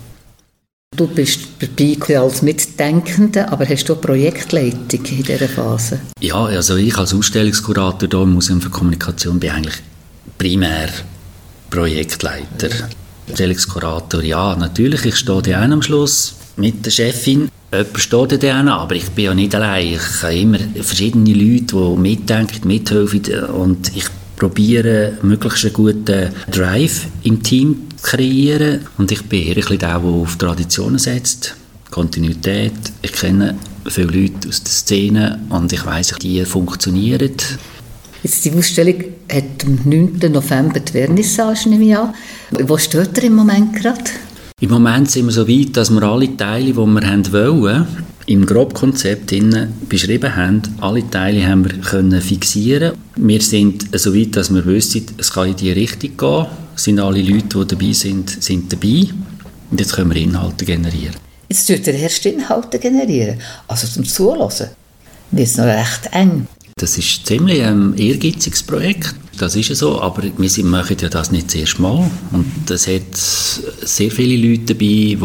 [0.97, 6.01] Du bist dabei als Mitdenkender, aber hast du eine Projektleitung in dieser Phase?
[6.21, 9.77] Ja, also ich als Ausstellungskurator hier im Museum für Kommunikation bin eigentlich
[10.37, 10.89] primär
[11.71, 12.89] Projektleiter.
[13.29, 17.49] Ausstellungskurator, ja, natürlich, ich stehe da am Schluss mit der Chefin.
[17.73, 19.95] Jemand steht da aber ich bin ja nicht allein.
[19.95, 24.07] Ich habe immer verschiedene Leute, die mitdenken, mithelfen und ich
[24.37, 28.81] probiere, möglichst einen guten Drive im Team zu kreieren.
[28.99, 31.55] Und ich bin eher ein bisschen der, der auf Traditionen setzt,
[31.91, 32.73] Kontinuität.
[33.03, 33.55] Ich kenne
[33.87, 37.31] viele Leute aus der Szene und ich weiss, die funktionieren.
[38.23, 40.33] Jetzt die Ausstellung hat am 9.
[40.33, 42.15] November die Vernissage, nehme ich an.
[42.51, 44.11] Wo steht er im Moment gerade?
[44.63, 47.87] Im Moment sind wir so weit, dass wir alle Teile, die wir haben wollen,
[48.27, 49.33] im Grobkonzept
[49.89, 50.61] beschrieben haben.
[50.83, 52.93] Alle Teile haben wir können fixieren.
[53.17, 56.47] Wir sind so weit, dass wir wissen, es kann in die Richtung gehen.
[56.77, 59.07] Es sind alle Leute, die dabei sind, sind dabei.
[59.71, 61.17] Und jetzt können wir Inhalte generieren.
[61.49, 63.41] Jetzt tut er erst Inhalte generieren.
[63.67, 64.69] Also zum Zulassen
[65.31, 66.47] wird es noch recht eng.
[66.81, 69.15] Das ist ziemlich ein ehrgeiziges Projekt.
[69.37, 72.11] Das ist ja so, aber wir machen ja das nicht erste Mal.
[72.33, 75.19] Und es hat sehr viele Leute dabei, die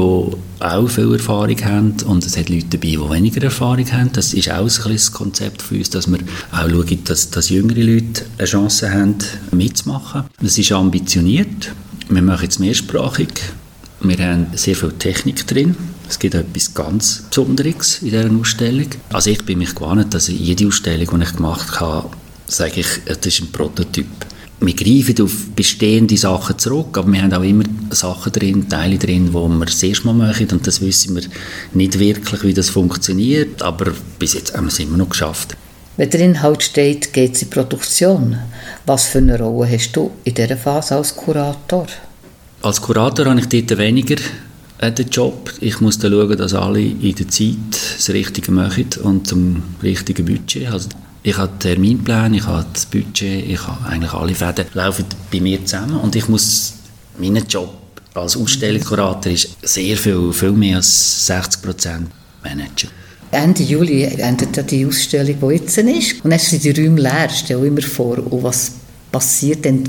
[0.59, 4.11] auch viel Erfahrung haben und es hat Leute dabei, die weniger Erfahrung haben.
[4.11, 6.19] Das ist auch ein das Konzept für uns, dass wir
[6.51, 9.15] auch schauen, dass, dass jüngere Leute eine Chance haben,
[9.51, 10.23] mitzumachen.
[10.43, 11.71] Es ist ambitioniert.
[12.09, 13.29] Wir machen es mehrsprachig.
[14.01, 15.77] Wir haben sehr viel Technik drin.
[16.07, 18.87] Es gibt etwas ganz Besonderes in dieser Ausstellung.
[19.11, 22.09] Also ich bin mich gewohnt, dass jede Ausstellung, die ich gemacht habe,
[22.47, 24.07] sage ich, das ist ein Prototyp.
[24.61, 29.27] Wir greifen auf bestehende Sachen zurück, aber wir haben auch immer Sachen drin, Teile drin,
[29.27, 31.23] die wir das erste Mal machen und das wissen wir
[31.73, 35.57] nicht wirklich, wie das funktioniert, aber bis jetzt haben wir es immer noch geschafft.
[35.97, 38.37] Wenn der Inhalt steht, geht es in Produktion.
[38.85, 41.87] Was für eine Rolle hast du in dieser Phase als Kurator?
[42.61, 44.17] Als Kurator habe ich dort weniger
[44.91, 45.51] den Job.
[45.61, 47.55] Ich muss dann schauen, dass alle in der Zeit
[47.97, 50.71] das Richtige machen und zum richtigen Budget.
[50.71, 50.89] Also
[51.23, 55.63] ich habe Terminplan, ich habe das Budget, ich habe eigentlich alle Fäden laufen bei mir
[55.65, 56.73] zusammen und ich muss
[57.17, 57.73] meinen Job
[58.15, 62.07] als Ausstellungskurator ist sehr viel, viel mehr als 60 Prozent
[62.43, 62.89] managen.
[63.31, 66.23] Ende Juli endet ja die Ausstellung, die jetzt ist.
[66.23, 68.19] Und dann sind die Räume leer, stell immer vor.
[68.31, 68.71] Und was
[69.11, 69.83] passiert denn?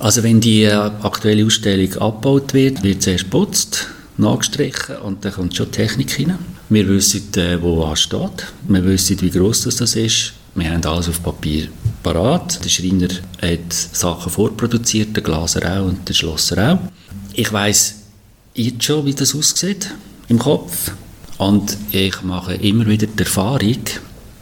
[0.00, 3.86] Also wenn die aktuelle Ausstellung abgebaut wird, wird zuerst geputzt,
[4.18, 6.38] nachgestrichen und dann kommt schon Technik rein.
[6.68, 8.46] Wir wissen, äh, wo was steht.
[8.66, 10.32] Wir wissen, wie groß das, ist.
[10.54, 11.68] Wir haben alles auf Papier
[12.02, 12.62] parat.
[12.64, 13.08] Der Schreiner
[13.40, 16.78] hat Sachen vorproduziert, der Glaser auch und der Schlosser auch.
[17.32, 17.94] Ich weiß
[18.54, 19.90] jetzt schon, wie das aussieht
[20.28, 20.92] im Kopf.
[21.38, 23.84] Und ich mache immer wieder die Erfahrung,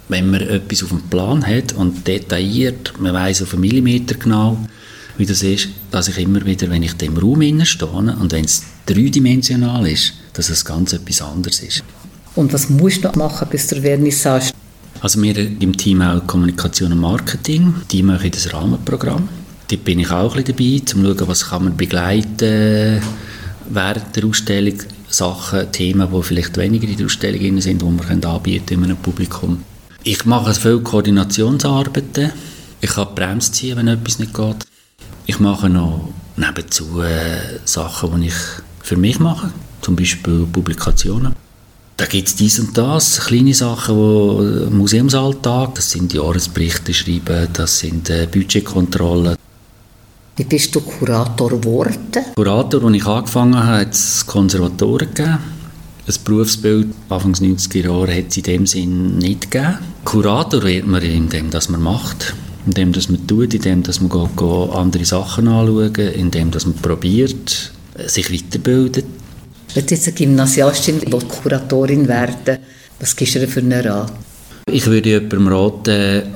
[0.08, 4.56] wenn man etwas auf dem Plan hat und detailliert, man weiß auf einen Millimeter genau,
[5.18, 8.44] wie das ist, dass ich immer wieder, wenn ich in dem Raum stehe und wenn
[8.44, 11.82] es dreidimensional ist, dass es ganz etwas anderes ist.
[12.34, 14.52] Und was musst du noch machen bis zur Vernissage?
[15.00, 19.28] Also wir im Team auch Kommunikation und Marketing, die machen das Rahmenprogramm.
[19.68, 23.02] Dort bin ich auch ein bisschen dabei, um zu schauen, was kann man begleiten
[23.68, 24.74] während der Ausstellung,
[25.08, 29.62] Sachen, Themen, die vielleicht weniger in der Ausstellung sind, die wir anbieten in einem Publikum.
[30.02, 32.32] Ich mache viel Koordinationsarbeiten.
[32.80, 34.66] Ich kann die Bremse ziehen, wenn etwas nicht geht.
[35.26, 38.34] Ich mache noch nebenzu äh, Sachen, die ich
[38.80, 39.50] für mich mache,
[39.82, 41.34] zum Beispiel Publikationen.
[41.96, 47.48] Da gibt es dies und das, kleine Sachen, wo äh, Museumsalltag, das sind Jahresberichte schreiben,
[47.52, 49.36] das sind äh, Budgetkontrollen.
[50.36, 52.24] Wie bist du Kurator geworden?
[52.36, 55.38] Kurator, als ich angefangen habe, hat es Konservatoren gegeben.
[56.06, 59.78] Ein Berufsbild Anfangs 90er Jahre hat es in dem Sinn nicht gegeben.
[60.04, 62.34] Kurator wird man indem dass man macht,
[62.66, 66.76] indem dass man tut, indem dass man geht, geht andere Sachen anschaut, indem dass man
[66.76, 69.06] probiert, äh, sich weiterbildet.
[69.74, 72.58] Wenn jetzt eine Gymnasiastin will Kuratorin werden
[72.98, 74.12] was gibst du ihr für einen Rat?
[74.70, 76.34] Ich würde jemandem raten,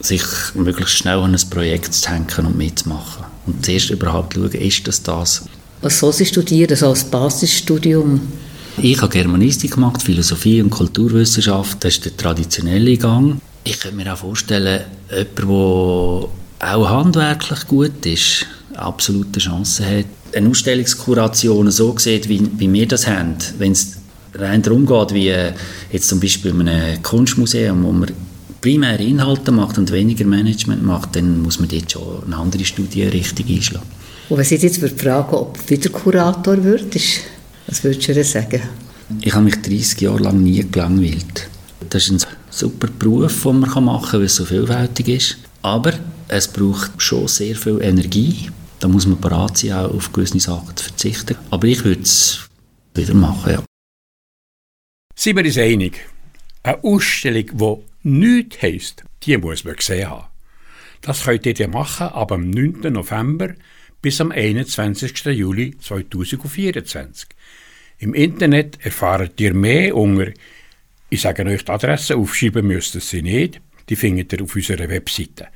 [0.00, 0.22] sich
[0.54, 3.24] möglichst schnell an ein Projekt zu hängen und mitzumachen.
[3.46, 5.44] Und zuerst überhaupt schauen, ist das das?
[5.80, 8.20] Was soll sie studieren, so als Basisstudium?
[8.78, 11.82] Ich habe Germanistik gemacht, Philosophie und Kulturwissenschaft.
[11.82, 13.40] Das ist der traditionelle Gang.
[13.66, 16.28] Ich könnte mir auch vorstellen, jemand,
[16.60, 20.06] der auch handwerklich gut ist, eine absolute Chance hat.
[20.32, 23.96] Eine Ausstellungskuration so sieht, wie, wie wir das haben, wenn es
[24.34, 25.52] rein darum geht, wie äh,
[25.90, 28.12] jetzt zum Beispiel in einem Kunstmuseum, wo man
[28.60, 33.46] primär Inhalte macht und weniger Management macht, dann muss man dort schon eine andere Studienrichtung
[33.48, 33.86] einschlagen.
[34.28, 37.22] Und wenn sie jetzt würde fragen, ob du wieder Kurator würdest,
[37.66, 38.62] was würdest du sagen?
[39.22, 41.48] Ich habe mich 30 Jahre lang nie gelangweilt.
[41.90, 45.38] Das ist ein super Beruf, den man machen kann, weil es so vielfältig ist.
[45.62, 45.92] Aber
[46.28, 48.50] es braucht schon sehr viel Energie.
[48.80, 51.36] Da muss man bereit sein, auch auf gewisse Sachen zu verzichten.
[51.50, 52.48] Aber ich würde es
[52.94, 53.64] wieder machen, ja.
[55.14, 56.00] Sind wir uns einig?
[56.62, 60.26] Eine Ausstellung, die nichts heisst, die muss man gesehen haben.
[61.00, 62.92] Das könnt ihr machen ab dem 9.
[62.92, 63.54] November
[64.02, 65.24] bis am 21.
[65.26, 67.28] Juli 2024.
[67.98, 70.32] Im Internet erfahrt ihr mehr unter,
[71.08, 74.88] ich sage euch die Adresse, aufschreiben müsst ihr sie nicht, die findet ihr auf unserer
[74.88, 75.48] Webseite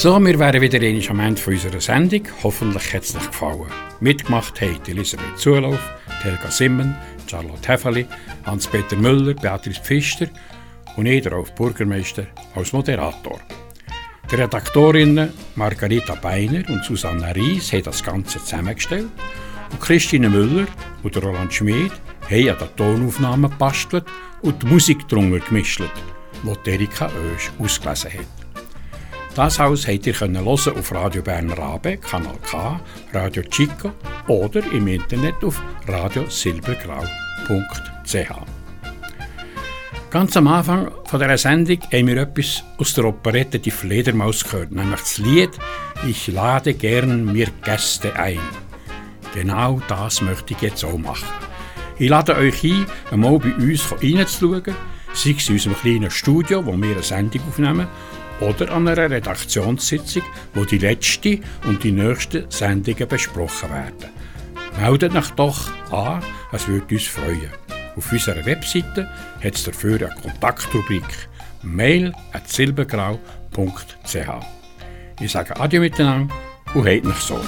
[0.05, 2.21] So, wir wären wieder einmal am Ende unserer Sendung.
[2.43, 3.65] Hoffentlich hat es euch gefallen.
[3.99, 5.79] Mitgemacht haben Elisabeth Zulauf,
[6.21, 6.95] Helga Simmen,
[7.25, 8.05] Charlotte Heffeli,
[8.45, 10.27] Hans-Peter Müller, Beatrice Pfister
[10.95, 13.39] und ich, der Rolf Bürgermeister, als Moderator.
[14.29, 19.09] Die Redaktorinnen Margarita Beiner und Susanne Ries haben das Ganze zusammengestellt
[19.71, 20.67] und Christine Müller
[21.01, 21.91] und Roland Schmid
[22.29, 24.05] haben an den Tonaufnahmen gebastelt
[24.43, 25.81] und die Musik drunter gemischt,
[26.43, 28.44] die Erika Oesch ausgelesen hat.
[29.35, 32.79] Das Haus habt ihr hören auf Radio Bern Rabe, Kanal K,
[33.11, 33.91] Radio Chico
[34.29, 38.31] oder im Internet auf radiosilbergrau.ch.
[40.09, 44.71] Ganz am Anfang von dieser Sendung haben wir etwas aus der Operette Die Fledermaus gehört,
[44.71, 45.51] nämlich das Lied
[46.07, 48.39] Ich lade gern mir Gäste ein.
[49.33, 51.27] Genau das möchte ich jetzt auch machen.
[51.99, 54.77] Ich lade euch ein, einmal bei uns reinzuschauen,
[55.13, 57.89] sei es in unserem kleinen Studio, wo wir eine Sendung aufnehmen,
[58.41, 60.23] oder an einer Redaktionssitzung,
[60.53, 64.09] wo die letzte und die nächsten Sendungen besprochen werden.
[64.79, 66.21] Meldet euch doch an,
[66.51, 67.49] es würde uns freuen.
[67.95, 69.09] Auf unserer Webseite
[69.41, 71.05] hat es dafür eine Kontaktrubrik
[71.63, 74.29] mail.silbergrau.ch.
[75.21, 76.35] Ich sage Adieu miteinander
[76.73, 77.47] und habt noch Sorge.